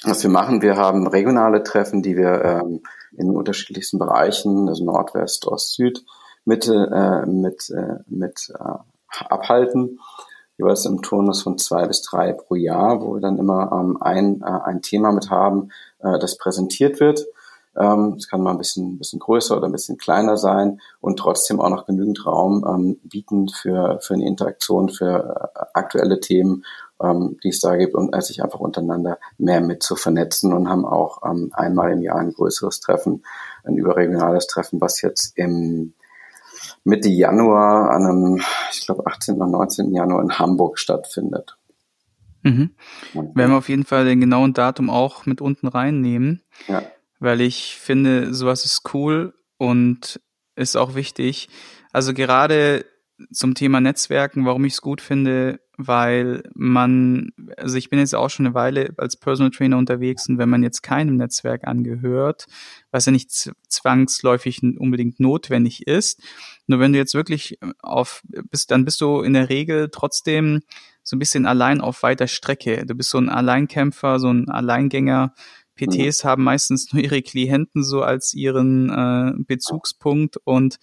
was 0.04 0.22
wir 0.22 0.30
machen, 0.30 0.62
wir 0.62 0.76
haben 0.76 1.08
regionale 1.08 1.64
Treffen, 1.64 2.02
die 2.02 2.16
wir 2.16 2.44
ähm, 2.44 2.82
in 3.16 3.34
unterschiedlichsten 3.34 3.98
Bereichen, 3.98 4.68
also 4.68 4.84
Nordwest, 4.84 5.48
Ost, 5.48 5.74
Süd, 5.74 6.04
Mitte 6.44 6.88
äh, 6.92 7.26
mit, 7.28 7.68
äh, 7.70 7.96
mit 8.06 8.52
äh, 8.56 9.24
abhalten, 9.28 9.98
jeweils 10.58 10.84
im 10.84 11.02
Turnus 11.02 11.42
von 11.42 11.56
zwei 11.58 11.86
bis 11.86 12.02
drei 12.02 12.32
pro 12.32 12.54
Jahr, 12.54 13.00
wo 13.00 13.14
wir 13.14 13.20
dann 13.20 13.38
immer 13.38 13.70
ähm, 13.72 13.96
ein, 14.00 14.42
äh, 14.42 14.44
ein 14.44 14.82
Thema 14.82 15.12
mit 15.12 15.30
haben, 15.30 15.70
äh, 16.00 16.18
das 16.18 16.36
präsentiert 16.36 17.00
wird. 17.00 17.26
Ähm, 17.76 18.14
es 18.18 18.28
kann 18.28 18.42
mal 18.42 18.50
ein 18.50 18.58
bisschen, 18.58 18.98
bisschen 18.98 19.20
größer 19.20 19.56
oder 19.56 19.66
ein 19.66 19.72
bisschen 19.72 19.98
kleiner 19.98 20.36
sein 20.36 20.80
und 21.00 21.18
trotzdem 21.18 21.60
auch 21.60 21.70
noch 21.70 21.86
genügend 21.86 22.26
Raum 22.26 22.64
ähm, 22.68 22.98
bieten 23.04 23.48
für, 23.48 24.00
für 24.00 24.14
eine 24.14 24.26
Interaktion, 24.26 24.88
für 24.88 25.50
äh, 25.54 25.64
aktuelle 25.74 26.18
Themen 26.18 26.64
ähm, 27.02 27.38
die 27.42 27.48
es 27.48 27.60
da 27.60 27.76
gibt 27.76 27.94
und 27.94 28.14
äh, 28.14 28.20
sich 28.20 28.42
einfach 28.42 28.60
untereinander 28.60 29.18
mehr 29.36 29.60
mit 29.60 29.82
zu 29.82 29.96
vernetzen 29.96 30.52
und 30.52 30.68
haben 30.68 30.84
auch 30.84 31.22
ähm, 31.24 31.50
einmal 31.52 31.92
im 31.92 32.02
Jahr 32.02 32.18
ein 32.18 32.32
größeres 32.32 32.80
Treffen, 32.80 33.24
ein 33.64 33.76
überregionales 33.76 34.46
Treffen, 34.46 34.80
was 34.80 35.00
jetzt 35.02 35.36
im 35.36 35.94
Mitte 36.84 37.08
Januar 37.08 37.90
an 37.90 38.04
einem, 38.04 38.42
ich 38.72 38.86
glaube 38.86 39.06
18. 39.06 39.36
oder 39.36 39.46
19. 39.46 39.94
Januar 39.94 40.22
in 40.22 40.38
Hamburg 40.38 40.78
stattfindet. 40.78 41.56
Mhm. 42.42 42.70
Werden 43.12 43.50
wir 43.50 43.58
auf 43.58 43.68
jeden 43.68 43.84
Fall 43.84 44.04
den 44.04 44.20
genauen 44.20 44.54
Datum 44.54 44.90
auch 44.90 45.26
mit 45.26 45.40
unten 45.40 45.66
reinnehmen, 45.66 46.42
ja. 46.68 46.82
weil 47.18 47.40
ich 47.40 47.76
finde, 47.76 48.32
sowas 48.32 48.64
ist 48.64 48.94
cool 48.94 49.34
und 49.56 50.20
ist 50.54 50.76
auch 50.76 50.94
wichtig. 50.94 51.48
Also 51.92 52.14
gerade 52.14 52.84
zum 53.30 53.54
Thema 53.54 53.80
Netzwerken, 53.80 54.46
warum 54.46 54.64
ich 54.64 54.74
es 54.74 54.80
gut 54.80 55.00
finde, 55.00 55.60
weil 55.76 56.42
man, 56.54 57.30
also 57.56 57.76
ich 57.76 57.90
bin 57.90 57.98
jetzt 57.98 58.14
auch 58.14 58.30
schon 58.30 58.46
eine 58.46 58.54
Weile 58.54 58.94
als 58.96 59.16
Personal 59.16 59.50
Trainer 59.50 59.78
unterwegs 59.78 60.28
und 60.28 60.38
wenn 60.38 60.48
man 60.48 60.62
jetzt 60.62 60.82
keinem 60.82 61.16
Netzwerk 61.16 61.66
angehört, 61.66 62.46
was 62.90 63.06
ja 63.06 63.12
nicht 63.12 63.52
zwangsläufig 63.68 64.62
unbedingt 64.62 65.20
notwendig 65.20 65.86
ist, 65.86 66.22
nur 66.66 66.80
wenn 66.80 66.92
du 66.92 66.98
jetzt 66.98 67.14
wirklich 67.14 67.58
auf 67.80 68.22
bist, 68.50 68.70
dann 68.70 68.84
bist 68.84 69.00
du 69.00 69.20
in 69.20 69.34
der 69.34 69.48
Regel 69.48 69.88
trotzdem 69.90 70.60
so 71.02 71.16
ein 71.16 71.20
bisschen 71.20 71.46
allein 71.46 71.80
auf 71.80 72.02
weiter 72.02 72.26
Strecke. 72.26 72.84
Du 72.84 72.94
bist 72.94 73.10
so 73.10 73.18
ein 73.18 73.30
Alleinkämpfer, 73.30 74.18
so 74.18 74.30
ein 74.30 74.50
Alleingänger. 74.50 75.32
PTs 75.76 76.24
mhm. 76.24 76.28
haben 76.28 76.44
meistens 76.44 76.92
nur 76.92 77.02
ihre 77.02 77.22
Klienten 77.22 77.82
so 77.82 78.02
als 78.02 78.34
ihren 78.34 78.90
äh, 78.90 79.32
Bezugspunkt 79.38 80.36
und 80.44 80.78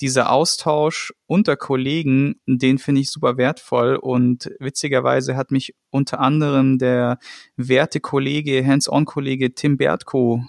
dieser 0.00 0.30
Austausch 0.30 1.12
unter 1.26 1.56
Kollegen, 1.56 2.40
den 2.46 2.78
finde 2.78 3.00
ich 3.00 3.10
super 3.10 3.36
wertvoll. 3.36 3.96
Und 3.96 4.50
witzigerweise 4.60 5.36
hat 5.36 5.50
mich 5.50 5.74
unter 5.90 6.20
anderem 6.20 6.78
der 6.78 7.18
werte 7.56 8.00
Kollege, 8.00 8.64
Hands-on-Kollege 8.64 9.54
Tim 9.54 9.76
Bertko 9.76 10.44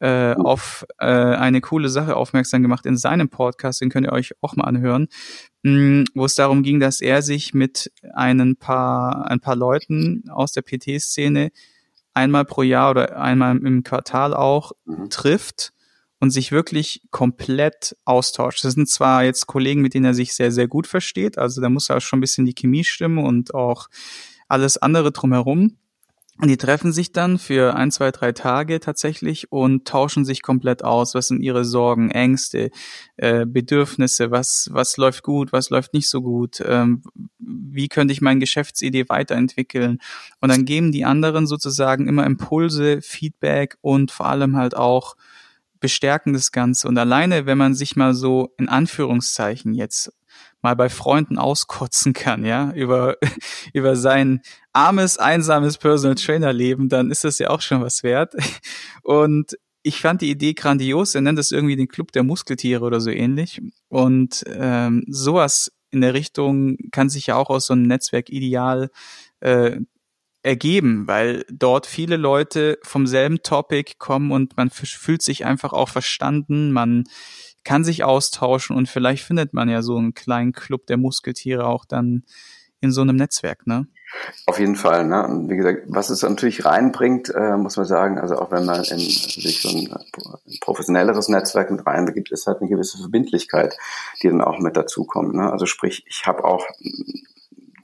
äh, 0.00 0.34
auf 0.34 0.86
äh, 0.98 1.06
eine 1.06 1.60
coole 1.60 1.88
Sache 1.88 2.16
aufmerksam 2.16 2.62
gemacht 2.62 2.86
in 2.86 2.96
seinem 2.96 3.28
Podcast, 3.28 3.80
den 3.80 3.90
könnt 3.90 4.06
ihr 4.06 4.12
euch 4.12 4.32
auch 4.40 4.54
mal 4.54 4.64
anhören, 4.64 5.08
mh, 5.62 5.72
mm, 5.72 6.04
wo 6.14 6.24
es 6.24 6.36
darum 6.36 6.62
ging, 6.62 6.78
dass 6.78 7.00
er 7.00 7.22
sich 7.22 7.52
mit 7.52 7.90
ein 8.14 8.56
paar, 8.56 9.28
ein 9.28 9.40
paar 9.40 9.56
Leuten 9.56 10.24
aus 10.30 10.52
der 10.52 10.62
PT-Szene 10.62 11.50
einmal 12.14 12.44
pro 12.44 12.62
Jahr 12.62 12.90
oder 12.90 13.20
einmal 13.20 13.56
im 13.56 13.82
Quartal 13.82 14.34
auch 14.34 14.72
mhm. 14.84 15.10
trifft 15.10 15.72
und 16.20 16.30
sich 16.30 16.52
wirklich 16.52 17.02
komplett 17.10 17.96
austauscht. 18.04 18.64
Das 18.64 18.74
sind 18.74 18.88
zwar 18.88 19.24
jetzt 19.24 19.46
Kollegen, 19.46 19.82
mit 19.82 19.94
denen 19.94 20.06
er 20.06 20.14
sich 20.14 20.34
sehr, 20.34 20.52
sehr 20.52 20.68
gut 20.68 20.86
versteht, 20.86 21.38
also 21.38 21.60
da 21.60 21.68
muss 21.68 21.90
auch 21.90 22.00
schon 22.00 22.18
ein 22.18 22.22
bisschen 22.22 22.46
die 22.46 22.54
Chemie 22.54 22.84
stimmen 22.84 23.18
und 23.24 23.54
auch 23.54 23.88
alles 24.48 24.78
andere 24.78 25.12
drumherum. 25.12 25.76
Und 26.40 26.46
die 26.46 26.56
treffen 26.56 26.92
sich 26.92 27.10
dann 27.10 27.36
für 27.36 27.74
ein, 27.74 27.90
zwei, 27.90 28.12
drei 28.12 28.30
Tage 28.30 28.78
tatsächlich 28.78 29.50
und 29.50 29.88
tauschen 29.88 30.24
sich 30.24 30.40
komplett 30.40 30.84
aus. 30.84 31.16
Was 31.16 31.28
sind 31.28 31.42
ihre 31.42 31.64
Sorgen, 31.64 32.12
Ängste, 32.12 32.70
äh, 33.16 33.44
Bedürfnisse? 33.44 34.30
Was, 34.30 34.70
was 34.72 34.96
läuft 34.98 35.24
gut, 35.24 35.50
was 35.52 35.70
läuft 35.70 35.94
nicht 35.94 36.08
so 36.08 36.22
gut? 36.22 36.62
Ähm, 36.64 37.02
wie 37.40 37.88
könnte 37.88 38.12
ich 38.12 38.20
meine 38.20 38.38
Geschäftsidee 38.38 39.08
weiterentwickeln? 39.08 39.98
Und 40.40 40.52
dann 40.52 40.64
geben 40.64 40.92
die 40.92 41.04
anderen 41.04 41.48
sozusagen 41.48 42.06
immer 42.06 42.24
Impulse, 42.24 43.02
Feedback 43.02 43.76
und 43.80 44.12
vor 44.12 44.26
allem 44.26 44.56
halt 44.56 44.76
auch 44.76 45.16
bestärken 45.80 46.32
das 46.32 46.52
Ganze. 46.52 46.88
Und 46.88 46.98
alleine, 46.98 47.46
wenn 47.46 47.58
man 47.58 47.74
sich 47.74 47.96
mal 47.96 48.14
so 48.14 48.54
in 48.58 48.68
Anführungszeichen 48.68 49.74
jetzt 49.74 50.12
mal 50.62 50.74
bei 50.74 50.88
Freunden 50.88 51.38
auskotzen 51.38 52.12
kann, 52.12 52.44
ja, 52.44 52.72
über, 52.72 53.16
über 53.72 53.96
sein 53.96 54.40
armes, 54.72 55.18
einsames 55.18 55.78
Personal 55.78 56.16
Trainer 56.16 56.52
Leben, 56.52 56.88
dann 56.88 57.10
ist 57.10 57.24
das 57.24 57.38
ja 57.38 57.50
auch 57.50 57.60
schon 57.60 57.82
was 57.82 58.02
wert. 58.02 58.34
Und 59.02 59.56
ich 59.82 60.00
fand 60.00 60.20
die 60.20 60.30
Idee 60.30 60.54
grandios. 60.54 61.14
Er 61.14 61.20
nennt 61.20 61.38
es 61.38 61.52
irgendwie 61.52 61.76
den 61.76 61.88
Club 61.88 62.12
der 62.12 62.24
Muskeltiere 62.24 62.84
oder 62.84 63.00
so 63.00 63.10
ähnlich. 63.10 63.60
Und 63.88 64.44
ähm, 64.46 65.04
sowas 65.08 65.72
in 65.90 66.00
der 66.00 66.14
Richtung 66.14 66.76
kann 66.90 67.08
sich 67.08 67.28
ja 67.28 67.36
auch 67.36 67.48
aus 67.48 67.66
so 67.66 67.72
einem 67.72 67.86
Netzwerk 67.86 68.28
ideal 68.28 68.90
äh, 69.40 69.78
ergeben, 70.48 71.06
weil 71.06 71.44
dort 71.50 71.86
viele 71.86 72.16
Leute 72.16 72.78
vom 72.82 73.06
selben 73.06 73.42
Topic 73.42 73.96
kommen 73.98 74.32
und 74.32 74.56
man 74.56 74.70
fühlt 74.70 75.22
sich 75.22 75.44
einfach 75.44 75.74
auch 75.74 75.90
verstanden, 75.90 76.72
man 76.72 77.04
kann 77.64 77.84
sich 77.84 78.02
austauschen 78.02 78.74
und 78.74 78.88
vielleicht 78.88 79.24
findet 79.24 79.52
man 79.52 79.68
ja 79.68 79.82
so 79.82 79.98
einen 79.98 80.14
kleinen 80.14 80.52
Club 80.52 80.86
der 80.86 80.96
Muskeltiere 80.96 81.66
auch 81.66 81.84
dann 81.84 82.24
in 82.80 82.92
so 82.92 83.02
einem 83.02 83.16
Netzwerk, 83.16 83.66
ne? 83.66 83.88
Auf 84.46 84.58
jeden 84.58 84.76
Fall, 84.76 85.06
ne? 85.06 85.26
Und 85.26 85.50
wie 85.50 85.56
gesagt, 85.56 85.82
was 85.88 86.08
es 86.08 86.22
natürlich 86.22 86.64
reinbringt, 86.64 87.28
äh, 87.28 87.56
muss 87.58 87.76
man 87.76 87.84
sagen, 87.84 88.18
also 88.18 88.36
auch 88.36 88.50
wenn 88.50 88.64
man 88.64 88.84
in 88.84 88.98
sich 89.00 89.60
so 89.60 89.68
ein, 89.68 89.92
professionelleres 90.60 91.28
Netzwerk 91.28 91.70
mit 91.70 91.86
reinbegibt, 91.86 92.32
ist 92.32 92.46
halt 92.46 92.60
eine 92.60 92.70
gewisse 92.70 92.96
Verbindlichkeit, 92.98 93.76
die 94.22 94.28
dann 94.28 94.40
auch 94.40 94.60
mit 94.60 94.76
dazukommt. 94.76 95.34
Ne? 95.34 95.50
Also 95.52 95.66
sprich, 95.66 96.04
ich 96.08 96.26
habe 96.26 96.44
auch 96.44 96.64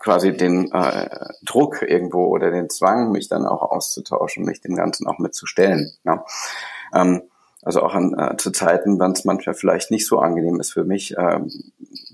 quasi 0.04 0.36
den 0.36 0.70
äh, 0.70 1.08
Druck 1.46 1.80
irgendwo 1.80 2.26
oder 2.26 2.50
den 2.50 2.68
Zwang, 2.68 3.10
mich 3.10 3.28
dann 3.28 3.46
auch 3.46 3.62
auszutauschen, 3.62 4.44
mich 4.44 4.60
dem 4.60 4.76
Ganzen 4.76 5.06
auch 5.06 5.18
mitzustellen. 5.18 5.92
Ne? 6.04 6.22
Ähm, 6.92 7.22
also 7.64 7.82
auch 7.82 7.94
an, 7.94 8.14
äh, 8.14 8.36
zu 8.36 8.50
Zeiten, 8.50 8.98
wann 8.98 9.12
es 9.12 9.24
manchmal 9.24 9.54
vielleicht 9.54 9.90
nicht 9.90 10.06
so 10.06 10.18
angenehm 10.18 10.60
ist 10.60 10.72
für 10.72 10.84
mich, 10.84 11.16
äh, 11.16 11.40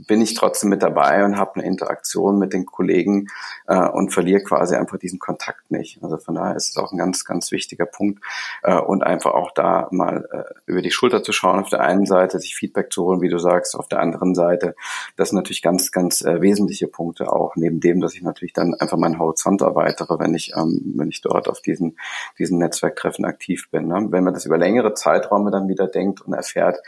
bin 0.07 0.21
ich 0.21 0.35
trotzdem 0.35 0.71
mit 0.71 0.83
dabei 0.83 1.25
und 1.25 1.37
habe 1.37 1.57
eine 1.57 1.65
Interaktion 1.65 2.39
mit 2.39 2.53
den 2.53 2.67
Kollegen 2.67 3.29
äh, 3.67 3.89
und 3.89 4.13
verliere 4.13 4.43
quasi 4.43 4.75
einfach 4.75 4.99
diesen 4.99 5.19
Kontakt 5.19 5.71
nicht. 5.71 6.03
Also 6.03 6.19
von 6.19 6.35
daher 6.35 6.57
ist 6.57 6.71
es 6.71 6.77
auch 6.77 6.93
ein 6.93 6.99
ganz, 6.99 7.25
ganz 7.25 7.51
wichtiger 7.53 7.87
Punkt 7.87 8.23
äh, 8.63 8.79
und 8.79 9.03
einfach 9.03 9.33
auch 9.33 9.53
da 9.53 9.89
mal 9.91 10.29
äh, 10.33 10.43
über 10.67 10.83
die 10.83 10.91
Schulter 10.91 11.23
zu 11.23 11.33
schauen, 11.33 11.61
auf 11.61 11.69
der 11.69 11.81
einen 11.81 12.07
Seite 12.07 12.39
sich 12.39 12.55
Feedback 12.55 12.93
zu 12.93 13.05
holen, 13.05 13.21
wie 13.21 13.29
du 13.29 13.39
sagst, 13.39 13.77
auf 13.77 13.89
der 13.89 14.01
anderen 14.01 14.35
Seite, 14.35 14.75
das 15.17 15.31
sind 15.31 15.37
natürlich 15.37 15.63
ganz, 15.63 15.93
ganz 15.93 16.23
äh, 16.23 16.41
wesentliche 16.41 16.89
Punkte 16.89 17.33
auch, 17.33 17.57
neben 17.57 17.81
dem, 17.81 18.01
dass 18.01 18.15
ich 18.15 18.23
natürlich 18.23 18.53
dann 18.53 18.75
einfach 18.75 18.97
meinen 18.97 19.19
Horizont 19.19 19.61
erweitere, 19.63 20.19
wenn 20.19 20.35
ich, 20.35 20.53
ähm, 20.57 20.95
wenn 20.97 21.09
ich 21.09 21.21
dort 21.21 21.49
auf 21.49 21.61
diesen, 21.61 21.97
diesen 22.39 22.59
Netzwerktreffen 22.59 23.25
aktiv 23.25 23.71
bin. 23.71 23.89
Ne? 23.89 24.07
Wenn 24.11 24.25
man 24.25 24.35
das 24.35 24.47
über 24.47 24.59
längere 24.59 24.95
Zeiträume 25.41 25.51
dann 25.51 25.69
wieder 25.69 25.87
denkt 25.87 26.21
und 26.21 26.33
erfährt, 26.33 26.79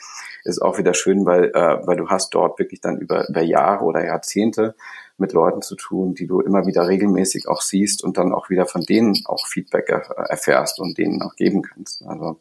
ist 0.44 0.60
auch 0.60 0.78
wieder 0.78 0.94
schön, 0.94 1.24
weil, 1.24 1.46
äh, 1.54 1.86
weil 1.86 1.96
du 1.96 2.08
hast 2.08 2.34
dort 2.34 2.58
wirklich 2.58 2.80
dann 2.80 2.98
über, 2.98 3.28
über 3.28 3.42
Jahre 3.42 3.84
oder 3.84 4.04
Jahrzehnte 4.04 4.74
mit 5.18 5.32
Leuten 5.32 5.62
zu 5.62 5.76
tun, 5.76 6.14
die 6.14 6.26
du 6.26 6.40
immer 6.40 6.66
wieder 6.66 6.88
regelmäßig 6.88 7.48
auch 7.48 7.60
siehst 7.60 8.02
und 8.02 8.18
dann 8.18 8.32
auch 8.32 8.50
wieder 8.50 8.66
von 8.66 8.82
denen 8.82 9.14
auch 9.26 9.46
Feedback 9.46 9.88
erfährst 9.88 10.80
und 10.80 10.98
denen 10.98 11.22
auch 11.22 11.36
geben 11.36 11.62
kannst. 11.62 12.02
Also 12.06 12.40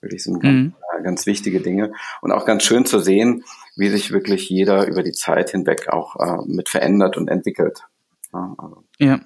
wirklich 0.00 0.22
sind 0.22 0.42
mhm. 0.42 0.72
ganz, 0.72 0.74
äh, 0.98 1.02
ganz 1.02 1.26
wichtige 1.26 1.60
Dinge 1.60 1.92
und 2.22 2.32
auch 2.32 2.46
ganz 2.46 2.62
schön 2.62 2.86
zu 2.86 2.98
sehen, 2.98 3.44
wie 3.76 3.88
sich 3.88 4.12
wirklich 4.12 4.48
jeder 4.48 4.86
über 4.86 5.02
die 5.02 5.12
Zeit 5.12 5.50
hinweg 5.50 5.88
auch 5.88 6.16
äh, 6.16 6.46
mit 6.46 6.68
verändert 6.68 7.16
und 7.16 7.28
entwickelt. 7.28 7.84
Ja, 8.32 8.54
also. 8.56 8.84
ja, 8.98 9.20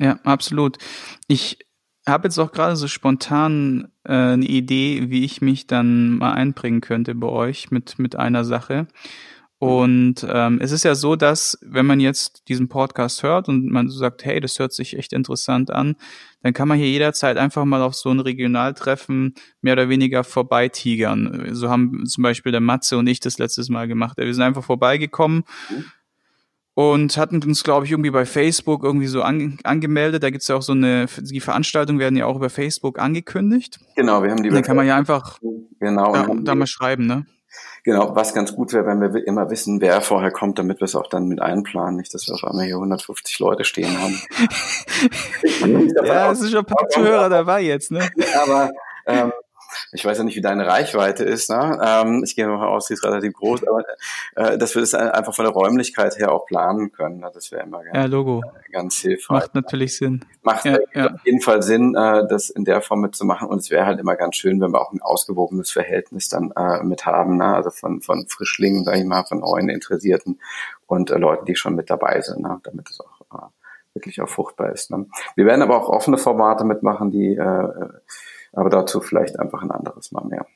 ja, 0.00 0.18
absolut. 0.24 0.78
Ich 1.28 1.58
habe 2.06 2.26
jetzt 2.26 2.38
auch 2.38 2.52
gerade 2.52 2.76
so 2.76 2.88
spontan 2.88 3.88
äh, 4.04 4.12
eine 4.12 4.44
Idee, 4.44 5.10
wie 5.10 5.24
ich 5.24 5.40
mich 5.40 5.66
dann 5.66 6.18
mal 6.18 6.32
einbringen 6.32 6.80
könnte 6.80 7.14
bei 7.14 7.28
euch 7.28 7.70
mit, 7.70 7.98
mit 7.98 8.16
einer 8.16 8.44
Sache. 8.44 8.86
Und 9.58 10.26
ähm, 10.28 10.58
es 10.60 10.72
ist 10.72 10.82
ja 10.82 10.96
so, 10.96 11.14
dass 11.14 11.56
wenn 11.62 11.86
man 11.86 12.00
jetzt 12.00 12.48
diesen 12.48 12.68
Podcast 12.68 13.22
hört 13.22 13.48
und 13.48 13.70
man 13.70 13.88
sagt, 13.90 14.24
hey, 14.24 14.40
das 14.40 14.58
hört 14.58 14.72
sich 14.72 14.98
echt 14.98 15.12
interessant 15.12 15.70
an, 15.70 15.94
dann 16.42 16.52
kann 16.52 16.66
man 16.66 16.78
hier 16.78 16.88
jederzeit 16.88 17.36
einfach 17.36 17.64
mal 17.64 17.80
auf 17.80 17.94
so 17.94 18.10
ein 18.10 18.18
Regionaltreffen 18.18 19.34
mehr 19.60 19.74
oder 19.74 19.88
weniger 19.88 20.24
vorbeitigern. 20.24 21.50
So 21.54 21.70
haben 21.70 22.04
zum 22.06 22.22
Beispiel 22.22 22.50
der 22.50 22.60
Matze 22.60 22.98
und 22.98 23.06
ich 23.06 23.20
das 23.20 23.38
letztes 23.38 23.68
Mal 23.68 23.86
gemacht. 23.86 24.16
Wir 24.16 24.34
sind 24.34 24.42
einfach 24.42 24.64
vorbeigekommen. 24.64 25.44
Mhm 25.70 25.84
und 26.74 27.16
hatten 27.16 27.42
uns, 27.42 27.64
glaube 27.64 27.84
ich, 27.84 27.92
irgendwie 27.92 28.10
bei 28.10 28.24
Facebook 28.24 28.82
irgendwie 28.82 29.06
so 29.06 29.22
an, 29.22 29.58
angemeldet. 29.64 30.22
Da 30.22 30.30
gibt's 30.30 30.48
ja 30.48 30.56
auch 30.56 30.62
so 30.62 30.72
eine, 30.72 31.06
die 31.18 31.40
Veranstaltungen 31.40 31.98
werden 31.98 32.16
ja 32.16 32.26
auch 32.26 32.36
über 32.36 32.50
Facebook 32.50 32.98
angekündigt. 32.98 33.78
Genau, 33.96 34.22
wir 34.22 34.30
haben 34.30 34.42
die. 34.42 34.50
Dann 34.50 34.62
kann 34.62 34.76
man 34.76 34.86
ja 34.86 34.96
einfach 34.96 35.38
genau, 35.80 36.12
da, 36.12 36.26
da 36.34 36.54
mal 36.54 36.66
schreiben, 36.66 37.06
ne? 37.06 37.26
Genau, 37.84 38.14
was 38.14 38.32
ganz 38.32 38.54
gut 38.54 38.72
wäre, 38.72 38.86
wenn 38.86 39.00
wir 39.00 39.26
immer 39.26 39.50
wissen, 39.50 39.80
wer 39.80 40.00
vorher 40.00 40.30
kommt, 40.30 40.58
damit 40.58 40.80
wir 40.80 40.84
es 40.84 40.94
auch 40.94 41.08
dann 41.08 41.26
mit 41.26 41.42
einplanen, 41.42 41.96
nicht, 41.96 42.14
dass 42.14 42.28
wir 42.28 42.34
auf 42.34 42.44
einmal 42.44 42.64
hier 42.64 42.76
150 42.76 43.40
Leute 43.40 43.64
stehen 43.64 44.00
haben. 44.00 44.20
ja, 46.06 46.30
es 46.30 46.40
ist 46.40 46.52
schon 46.52 46.60
ein 46.60 46.66
paar 46.66 46.88
Zuhörer 46.88 47.28
dabei 47.28 47.62
jetzt, 47.62 47.90
ne? 47.90 48.08
Aber 48.40 48.70
ähm, 49.06 49.32
ich 49.92 50.04
weiß 50.04 50.18
ja 50.18 50.24
nicht, 50.24 50.36
wie 50.36 50.40
deine 50.40 50.66
Reichweite 50.66 51.24
ist. 51.24 51.50
Ne? 51.50 51.80
Ähm, 51.84 52.22
ich 52.24 52.36
gehe 52.36 52.46
mal 52.46 52.66
aus, 52.66 52.86
sie 52.86 52.94
ist 52.94 53.04
relativ 53.04 53.32
groß, 53.34 53.66
aber 53.66 53.84
äh, 54.36 54.58
dass 54.58 54.74
wir 54.74 54.80
das 54.80 54.94
einfach 54.94 55.34
von 55.34 55.44
der 55.44 55.54
Räumlichkeit 55.54 56.18
her 56.18 56.32
auch 56.32 56.46
planen 56.46 56.92
können. 56.92 57.20
Ne? 57.20 57.30
Das 57.32 57.50
wäre 57.52 57.62
immer 57.62 57.82
ganz, 57.82 57.96
ja, 57.96 58.04
Logo. 58.06 58.42
ganz 58.70 58.98
hilfreich. 58.98 59.40
Macht 59.40 59.54
natürlich 59.54 59.96
Sinn. 59.96 60.24
Macht 60.42 60.64
ja, 60.64 60.78
ja. 60.94 61.14
auf 61.14 61.24
jeden 61.24 61.40
Fall 61.40 61.62
Sinn, 61.62 61.94
äh, 61.94 62.26
das 62.28 62.50
in 62.50 62.64
der 62.64 62.82
Form 62.82 63.00
mitzumachen. 63.00 63.48
Und 63.48 63.58
es 63.58 63.70
wäre 63.70 63.86
halt 63.86 64.00
immer 64.00 64.16
ganz 64.16 64.36
schön, 64.36 64.60
wenn 64.60 64.72
wir 64.72 64.80
auch 64.80 64.92
ein 64.92 65.02
ausgewogenes 65.02 65.70
Verhältnis 65.70 66.28
dann 66.28 66.52
äh, 66.56 66.82
mit 66.82 67.06
haben. 67.06 67.36
Ne? 67.36 67.54
Also 67.54 67.70
von, 67.70 68.00
von 68.00 68.26
Frischlingen, 68.28 68.84
sag 68.84 68.96
ich 68.96 69.04
mal, 69.04 69.24
von 69.24 69.40
neuen 69.40 69.68
Interessierten 69.68 70.40
und 70.86 71.10
äh, 71.10 71.18
Leuten, 71.18 71.46
die 71.46 71.56
schon 71.56 71.74
mit 71.74 71.90
dabei 71.90 72.20
sind, 72.20 72.42
ne? 72.42 72.60
damit 72.64 72.90
es 72.90 73.00
auch 73.00 73.20
äh, 73.34 73.46
wirklich 73.94 74.20
auch 74.20 74.28
fruchtbar 74.28 74.72
ist. 74.72 74.90
Ne? 74.90 75.06
Wir 75.36 75.46
werden 75.46 75.62
aber 75.62 75.76
auch 75.76 75.88
offene 75.88 76.18
Formate 76.18 76.64
mitmachen, 76.64 77.10
die 77.10 77.34
äh, 77.34 77.68
aber 78.52 78.70
dazu 78.70 79.00
vielleicht 79.00 79.38
einfach 79.38 79.62
ein 79.62 79.70
anderes 79.70 80.12
Mal 80.12 80.24
mehr. 80.26 80.46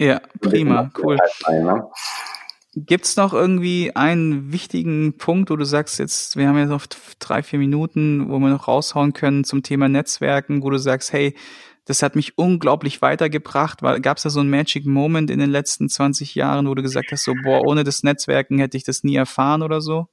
Ja, 0.00 0.20
prima, 0.40 0.90
cool. 0.98 1.16
Ne? 1.48 1.88
Gibt 2.74 3.04
es 3.04 3.16
noch 3.16 3.34
irgendwie 3.34 3.94
einen 3.94 4.50
wichtigen 4.52 5.18
Punkt, 5.18 5.50
wo 5.50 5.56
du 5.56 5.64
sagst, 5.64 5.98
jetzt, 5.98 6.36
wir 6.36 6.48
haben 6.48 6.58
jetzt 6.58 6.70
noch 6.70 6.86
drei, 7.18 7.42
vier 7.42 7.58
Minuten, 7.58 8.30
wo 8.30 8.38
wir 8.38 8.48
noch 8.48 8.66
raushauen 8.66 9.12
können 9.12 9.44
zum 9.44 9.62
Thema 9.62 9.88
Netzwerken, 9.88 10.62
wo 10.62 10.70
du 10.70 10.78
sagst, 10.78 11.12
hey, 11.12 11.36
das 11.84 12.02
hat 12.02 12.16
mich 12.16 12.38
unglaublich 12.38 13.02
weitergebracht. 13.02 13.80
Gab 14.02 14.16
es 14.16 14.22
da 14.22 14.30
so 14.30 14.40
einen 14.40 14.50
Magic 14.50 14.86
Moment 14.86 15.30
in 15.30 15.38
den 15.38 15.50
letzten 15.50 15.88
20 15.88 16.34
Jahren, 16.34 16.66
wo 16.66 16.74
du 16.74 16.82
gesagt 16.82 17.12
hast, 17.12 17.24
so, 17.24 17.34
boah, 17.42 17.66
ohne 17.66 17.84
das 17.84 18.02
Netzwerken 18.02 18.58
hätte 18.58 18.76
ich 18.76 18.84
das 18.84 19.02
nie 19.02 19.16
erfahren 19.16 19.62
oder 19.62 19.80
so? 19.80 20.06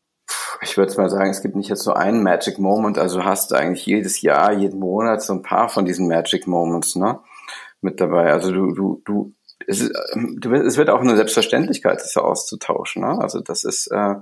Ich 0.62 0.78
würde 0.78 0.96
mal 0.96 1.10
sagen, 1.10 1.30
es 1.30 1.42
gibt 1.42 1.56
nicht 1.56 1.70
jetzt 1.70 1.84
so 1.84 1.94
einen 1.94 2.24
Magic 2.24 2.60
Moment, 2.60 2.98
also 2.98 3.24
hast 3.24 3.52
du 3.52 3.56
eigentlich 3.56 3.86
jedes 3.86 4.22
Jahr, 4.22 4.54
jeden 4.54 4.80
Monat 4.80 5.22
so 5.22 5.34
ein 5.34 5.42
paar 5.42 5.70
von 5.70 5.86
diesen 5.86 6.08
Magic 6.08 6.48
Moments, 6.48 6.96
ne, 6.96 7.20
mit 7.82 8.00
dabei. 8.00 8.32
Also 8.32 8.52
du, 8.52 8.74
du, 8.74 9.02
du, 9.06 9.34
es, 9.68 9.82
ist, 9.82 9.94
du, 10.16 10.54
es 10.54 10.78
wird 10.78 10.90
auch 10.90 11.02
eine 11.02 11.16
Selbstverständlichkeit, 11.16 12.02
sich 12.02 12.12
so 12.12 12.22
auszutauschen, 12.22 13.04
ne? 13.04 13.20
Also 13.20 13.42
das 13.42 13.64
ist, 13.64 13.88
äh, 13.88 14.16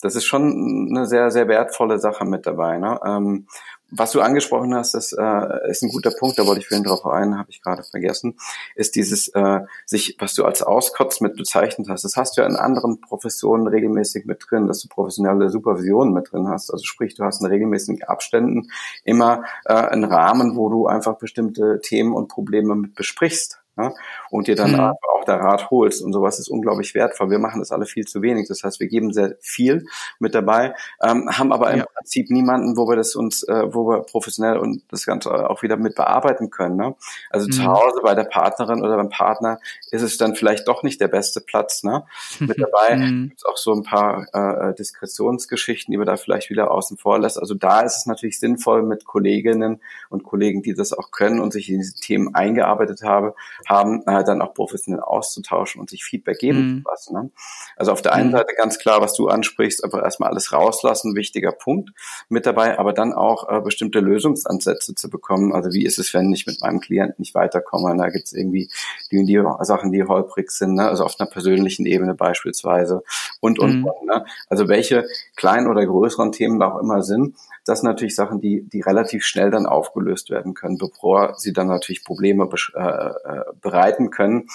das 0.00 0.14
ist 0.14 0.24
schon 0.24 0.88
eine 0.90 1.06
sehr, 1.06 1.30
sehr 1.30 1.48
wertvolle 1.48 1.98
Sache 1.98 2.24
mit 2.24 2.46
dabei, 2.46 2.78
ne? 2.78 2.98
Ähm, 3.04 3.46
was 3.90 4.12
du 4.12 4.20
angesprochen 4.20 4.74
hast, 4.74 4.94
das 4.94 5.12
äh, 5.12 5.70
ist 5.70 5.82
ein 5.82 5.90
guter 5.90 6.10
Punkt, 6.10 6.38
da 6.38 6.46
wollte 6.46 6.60
ich 6.60 6.68
vorhin 6.68 6.84
drauf 6.84 7.04
ein, 7.06 7.38
habe 7.38 7.50
ich 7.50 7.62
gerade 7.62 7.82
vergessen, 7.82 8.36
ist 8.74 8.94
dieses, 8.94 9.28
äh, 9.28 9.60
sich, 9.84 10.16
was 10.18 10.34
du 10.34 10.44
als 10.44 10.62
Auskotz 10.62 11.20
mit 11.20 11.36
bezeichnet 11.36 11.88
hast, 11.88 12.04
das 12.04 12.16
hast 12.16 12.36
du 12.36 12.42
ja 12.42 12.48
in 12.48 12.56
anderen 12.56 13.00
Professionen 13.00 13.66
regelmäßig 13.66 14.26
mit 14.26 14.44
drin, 14.48 14.66
dass 14.66 14.80
du 14.80 14.88
professionelle 14.88 15.50
Supervision 15.50 16.12
mit 16.12 16.32
drin 16.32 16.48
hast. 16.48 16.70
Also 16.70 16.84
sprich, 16.84 17.14
du 17.14 17.24
hast 17.24 17.40
in 17.40 17.46
regelmäßigen 17.46 18.02
Abständen 18.04 18.70
immer 19.04 19.44
äh, 19.64 19.74
einen 19.74 20.04
Rahmen, 20.04 20.56
wo 20.56 20.68
du 20.68 20.86
einfach 20.86 21.18
bestimmte 21.18 21.80
Themen 21.82 22.14
und 22.14 22.28
Probleme 22.28 22.74
mit 22.74 22.94
besprichst 22.94 23.59
ja, 23.82 23.94
und 24.30 24.46
dir 24.46 24.56
dann 24.56 24.72
mhm. 24.72 24.80
auch 24.80 25.24
der 25.30 25.40
Rat 25.40 25.70
holst 25.70 26.02
und 26.02 26.12
sowas 26.12 26.38
ist 26.38 26.48
unglaublich 26.48 26.94
wertvoll. 26.94 27.30
Wir 27.30 27.38
machen 27.38 27.60
das 27.60 27.72
alle 27.72 27.86
viel 27.86 28.06
zu 28.06 28.22
wenig. 28.22 28.48
Das 28.48 28.62
heißt, 28.62 28.80
wir 28.80 28.88
geben 28.88 29.12
sehr 29.12 29.36
viel 29.40 29.86
mit 30.18 30.34
dabei, 30.34 30.74
ähm, 31.02 31.28
haben 31.30 31.52
aber 31.52 31.70
im 31.70 31.80
ja. 31.80 31.86
Prinzip 31.96 32.30
niemanden, 32.30 32.76
wo 32.76 32.88
wir 32.88 32.96
das 32.96 33.14
uns, 33.14 33.42
äh, 33.44 33.72
wo 33.72 33.88
wir 33.88 34.00
professionell 34.00 34.58
und 34.58 34.82
das 34.88 35.06
Ganze 35.06 35.48
auch 35.48 35.62
wieder 35.62 35.76
mit 35.76 35.94
bearbeiten 35.94 36.50
können. 36.50 36.76
Ne? 36.76 36.94
Also 37.30 37.46
mhm. 37.46 37.52
zu 37.52 37.64
Hause 37.64 38.00
bei 38.02 38.14
der 38.14 38.24
Partnerin 38.24 38.82
oder 38.82 38.96
beim 38.96 39.08
Partner 39.08 39.58
ist 39.90 40.02
es 40.02 40.16
dann 40.16 40.34
vielleicht 40.34 40.68
doch 40.68 40.82
nicht 40.82 41.00
der 41.00 41.08
beste 41.08 41.40
Platz. 41.40 41.82
Ne? 41.82 42.04
Mit 42.40 42.60
dabei 42.60 42.96
mhm. 42.96 43.28
gibt 43.28 43.40
es 43.40 43.44
auch 43.44 43.56
so 43.56 43.72
ein 43.72 43.82
paar 43.82 44.26
äh, 44.32 44.74
Diskretionsgeschichten, 44.74 45.92
die 45.92 45.98
wir 45.98 46.06
da 46.06 46.16
vielleicht 46.16 46.50
wieder 46.50 46.70
außen 46.70 46.96
vor 46.96 47.18
lässt. 47.18 47.38
Also 47.38 47.54
da 47.54 47.80
ist 47.80 47.98
es 47.98 48.06
natürlich 48.06 48.38
sinnvoll 48.38 48.82
mit 48.82 49.04
Kolleginnen 49.04 49.80
und 50.08 50.24
Kollegen, 50.24 50.62
die 50.62 50.74
das 50.74 50.92
auch 50.92 51.10
können 51.10 51.40
und 51.40 51.52
sich 51.52 51.68
in 51.70 51.78
diese 51.78 51.94
Themen 51.94 52.34
eingearbeitet 52.34 53.02
haben, 53.02 53.32
haben, 53.70 54.02
äh, 54.06 54.24
dann 54.24 54.42
auch 54.42 54.52
professionell 54.52 55.00
auszutauschen 55.00 55.80
und 55.80 55.90
sich 55.90 56.04
Feedback 56.04 56.38
geben 56.38 56.58
mhm. 56.58 56.82
zu 56.82 56.90
lassen. 56.90 57.14
Ne? 57.14 57.30
Also 57.76 57.92
auf 57.92 58.02
der 58.02 58.12
einen 58.12 58.28
mhm. 58.28 58.32
Seite 58.32 58.54
ganz 58.56 58.78
klar, 58.78 59.00
was 59.00 59.14
du 59.14 59.28
ansprichst, 59.28 59.84
einfach 59.84 60.02
erstmal 60.02 60.30
alles 60.30 60.52
rauslassen, 60.52 61.14
wichtiger 61.14 61.52
Punkt 61.52 61.90
mit 62.28 62.46
dabei, 62.46 62.78
aber 62.78 62.92
dann 62.92 63.12
auch 63.12 63.48
äh, 63.48 63.60
bestimmte 63.60 64.00
Lösungsansätze 64.00 64.94
zu 64.94 65.08
bekommen. 65.08 65.52
Also 65.52 65.72
wie 65.72 65.84
ist 65.84 65.98
es, 65.98 66.12
wenn 66.12 66.32
ich 66.32 66.46
mit 66.46 66.60
meinem 66.60 66.80
Klienten 66.80 67.16
nicht 67.18 67.34
weiterkomme? 67.34 67.96
Da 67.96 68.08
gibt 68.08 68.26
es 68.26 68.32
irgendwie 68.32 68.68
die, 69.10 69.24
die 69.24 69.42
Sachen, 69.60 69.92
die 69.92 70.02
holprig 70.02 70.50
sind, 70.50 70.74
ne? 70.74 70.88
also 70.88 71.04
auf 71.04 71.14
einer 71.18 71.30
persönlichen 71.30 71.86
Ebene 71.86 72.14
beispielsweise 72.14 73.02
und, 73.40 73.58
und, 73.58 73.80
mhm. 73.80 73.84
und. 73.86 74.06
Ne? 74.06 74.24
Also 74.48 74.68
welche 74.68 75.06
kleinen 75.36 75.68
oder 75.68 75.86
größeren 75.86 76.32
Themen 76.32 76.58
da 76.58 76.72
auch 76.72 76.80
immer 76.80 77.02
sind, 77.02 77.36
das 77.64 77.80
sind 77.80 77.88
natürlich 77.88 78.14
Sachen, 78.14 78.40
die, 78.40 78.62
die 78.62 78.80
relativ 78.80 79.24
schnell 79.24 79.50
dann 79.50 79.66
aufgelöst 79.66 80.30
werden 80.30 80.54
können, 80.54 80.78
bevor 80.78 81.34
sie 81.36 81.52
dann 81.52 81.68
natürlich 81.68 82.04
Probleme 82.04 82.48
äh, 82.74 82.80
äh, 82.80 83.42
bereiten 83.60 84.10
können. 84.10 84.48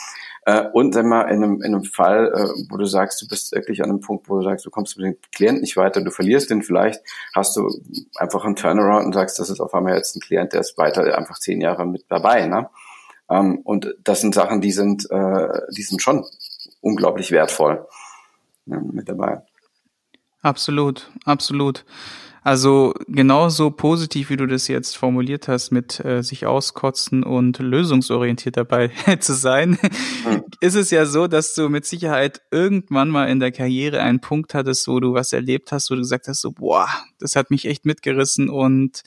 Äh, 0.45 0.63
und 0.73 0.93
sag 0.93 1.05
mal, 1.05 1.23
in 1.23 1.43
einem, 1.43 1.61
in 1.61 1.73
einem 1.73 1.83
Fall, 1.83 2.31
äh, 2.33 2.69
wo 2.69 2.77
du 2.77 2.85
sagst, 2.85 3.21
du 3.21 3.27
bist 3.27 3.51
wirklich 3.53 3.83
an 3.83 3.89
einem 3.89 4.01
Punkt, 4.01 4.29
wo 4.29 4.37
du 4.37 4.43
sagst, 4.43 4.65
du 4.65 4.69
kommst 4.69 4.97
mit 4.97 5.05
dem 5.05 5.17
Klient 5.31 5.61
nicht 5.61 5.75
weiter, 5.75 6.01
du 6.01 6.11
verlierst 6.11 6.49
den 6.49 6.61
vielleicht, 6.61 7.01
hast 7.33 7.57
du 7.57 7.69
einfach 8.17 8.45
einen 8.45 8.55
Turnaround 8.55 9.07
und 9.07 9.13
sagst, 9.13 9.39
das 9.39 9.49
ist 9.49 9.59
auf 9.59 9.73
einmal 9.73 9.95
jetzt 9.95 10.15
ein 10.15 10.19
Klient, 10.19 10.53
der 10.53 10.61
ist 10.61 10.77
weiter 10.77 11.17
einfach 11.17 11.39
zehn 11.39 11.61
Jahre 11.61 11.85
mit 11.85 12.05
dabei. 12.09 12.45
Ne? 12.45 12.69
Ähm, 13.29 13.59
und 13.63 13.95
das 14.03 14.21
sind 14.21 14.35
Sachen, 14.35 14.61
die 14.61 14.71
sind, 14.71 15.09
äh, 15.09 15.47
die 15.75 15.83
sind 15.83 16.01
schon 16.01 16.23
unglaublich 16.81 17.31
wertvoll 17.31 17.87
ja, 18.67 18.79
mit 18.79 19.09
dabei. 19.09 19.41
Absolut, 20.41 21.09
absolut. 21.25 21.85
Also 22.45 22.93
genauso 23.07 23.71
positiv, 23.71 24.29
wie 24.29 24.37
du 24.37 24.45
das 24.45 24.67
jetzt 24.67 24.95
formuliert 24.95 25.47
hast, 25.47 25.71
mit 25.71 25.99
äh, 26.05 26.21
sich 26.21 26.45
auskotzen 26.45 27.23
und 27.23 27.57
lösungsorientiert 27.57 28.55
dabei 28.55 28.89
zu 29.19 29.33
sein, 29.33 29.79
mhm. 30.23 30.43
ist 30.61 30.75
es 30.75 30.91
ja 30.91 31.07
so, 31.07 31.25
dass 31.25 31.55
du 31.55 31.69
mit 31.69 31.85
Sicherheit 31.85 32.43
irgendwann 32.51 33.09
mal 33.09 33.29
in 33.29 33.39
der 33.39 33.51
Karriere 33.51 33.99
einen 34.01 34.21
Punkt 34.21 34.53
hattest, 34.53 34.87
wo 34.87 34.99
du 34.99 35.15
was 35.15 35.33
erlebt 35.33 35.71
hast, 35.71 35.89
wo 35.89 35.95
du 35.95 36.01
gesagt 36.01 36.27
hast, 36.27 36.41
so, 36.41 36.51
boah, 36.51 36.87
das 37.17 37.35
hat 37.35 37.49
mich 37.49 37.65
echt 37.65 37.83
mitgerissen 37.83 38.47
und 38.47 39.01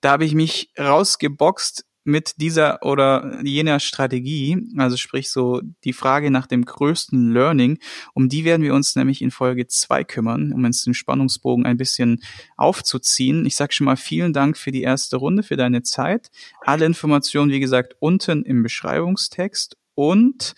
da 0.00 0.10
habe 0.10 0.24
ich 0.24 0.34
mich 0.34 0.72
rausgeboxt 0.76 1.84
mit 2.04 2.34
dieser 2.40 2.82
oder 2.82 3.40
jener 3.44 3.80
Strategie, 3.80 4.58
also 4.76 4.96
sprich 4.96 5.30
so 5.30 5.60
die 5.84 5.92
Frage 5.92 6.30
nach 6.30 6.46
dem 6.46 6.64
größten 6.64 7.32
Learning, 7.32 7.78
um 8.14 8.28
die 8.28 8.44
werden 8.44 8.62
wir 8.62 8.74
uns 8.74 8.96
nämlich 8.96 9.22
in 9.22 9.30
Folge 9.30 9.66
zwei 9.68 10.04
kümmern, 10.04 10.52
um 10.52 10.64
uns 10.64 10.84
den 10.84 10.94
Spannungsbogen 10.94 11.64
ein 11.64 11.76
bisschen 11.76 12.22
aufzuziehen. 12.56 13.46
Ich 13.46 13.56
sage 13.56 13.72
schon 13.72 13.84
mal 13.84 13.96
vielen 13.96 14.32
Dank 14.32 14.56
für 14.56 14.72
die 14.72 14.82
erste 14.82 15.16
Runde, 15.16 15.42
für 15.42 15.56
deine 15.56 15.82
Zeit. 15.82 16.30
Alle 16.62 16.86
Informationen, 16.86 17.50
wie 17.50 17.60
gesagt, 17.60 17.94
unten 18.00 18.42
im 18.44 18.62
Beschreibungstext 18.62 19.76
und 19.94 20.54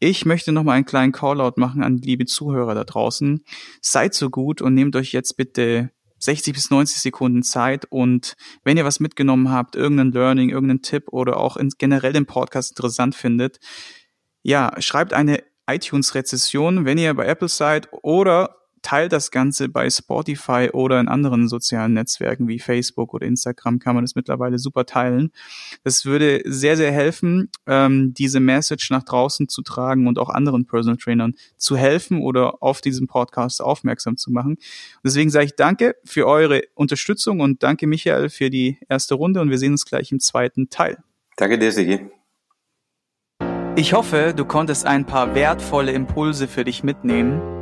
ich 0.00 0.26
möchte 0.26 0.52
noch 0.52 0.64
mal 0.64 0.72
einen 0.72 0.84
kleinen 0.84 1.12
Callout 1.12 1.54
machen 1.56 1.82
an 1.82 1.98
liebe 1.98 2.26
Zuhörer 2.26 2.74
da 2.74 2.84
draußen. 2.84 3.44
Seid 3.80 4.14
so 4.14 4.30
gut 4.30 4.60
und 4.60 4.74
nehmt 4.74 4.96
euch 4.96 5.12
jetzt 5.12 5.36
bitte 5.36 5.90
60 6.22 6.54
bis 6.54 6.70
90 6.70 7.00
Sekunden 7.00 7.42
Zeit. 7.42 7.86
Und 7.86 8.34
wenn 8.64 8.76
ihr 8.76 8.84
was 8.84 9.00
mitgenommen 9.00 9.50
habt, 9.50 9.76
irgendein 9.76 10.12
Learning, 10.12 10.50
irgendeinen 10.50 10.82
Tipp 10.82 11.08
oder 11.10 11.36
auch 11.38 11.56
generell 11.78 12.12
den 12.12 12.26
Podcast 12.26 12.72
interessant 12.72 13.14
findet, 13.14 13.58
ja, 14.42 14.72
schreibt 14.80 15.12
eine 15.12 15.42
iTunes-Rezession, 15.68 16.84
wenn 16.84 16.98
ihr 16.98 17.14
bei 17.14 17.26
Apple 17.26 17.48
seid 17.48 17.88
oder 17.92 18.61
teilt 18.82 19.12
das 19.12 19.30
Ganze 19.30 19.68
bei 19.68 19.88
Spotify 19.88 20.68
oder 20.72 21.00
in 21.00 21.08
anderen 21.08 21.48
sozialen 21.48 21.94
Netzwerken 21.94 22.48
wie 22.48 22.58
Facebook 22.58 23.14
oder 23.14 23.26
Instagram 23.26 23.78
kann 23.78 23.94
man 23.94 24.04
das 24.04 24.14
mittlerweile 24.14 24.58
super 24.58 24.84
teilen. 24.84 25.32
Das 25.84 26.04
würde 26.04 26.42
sehr, 26.44 26.76
sehr 26.76 26.92
helfen, 26.92 27.50
ähm, 27.66 28.12
diese 28.14 28.40
Message 28.40 28.90
nach 28.90 29.04
draußen 29.04 29.48
zu 29.48 29.62
tragen 29.62 30.06
und 30.06 30.18
auch 30.18 30.28
anderen 30.28 30.66
Personal 30.66 30.96
Trainern 30.96 31.34
zu 31.56 31.76
helfen 31.76 32.20
oder 32.20 32.62
auf 32.62 32.80
diesen 32.80 33.06
Podcast 33.06 33.62
aufmerksam 33.62 34.16
zu 34.16 34.30
machen. 34.30 34.56
Deswegen 35.04 35.30
sage 35.30 35.46
ich 35.46 35.56
danke 35.56 35.94
für 36.04 36.26
eure 36.26 36.62
Unterstützung 36.74 37.40
und 37.40 37.62
danke 37.62 37.86
Michael 37.86 38.28
für 38.28 38.50
die 38.50 38.78
erste 38.88 39.14
Runde 39.14 39.40
und 39.40 39.50
wir 39.50 39.58
sehen 39.58 39.72
uns 39.72 39.86
gleich 39.86 40.12
im 40.12 40.20
zweiten 40.20 40.68
Teil. 40.68 40.98
Danke 41.36 41.58
dir, 41.58 41.72
Sigi. 41.72 42.00
Ich 43.74 43.94
hoffe, 43.94 44.34
du 44.36 44.44
konntest 44.44 44.84
ein 44.84 45.06
paar 45.06 45.34
wertvolle 45.34 45.92
Impulse 45.92 46.46
für 46.46 46.64
dich 46.64 46.82
mitnehmen 46.84 47.61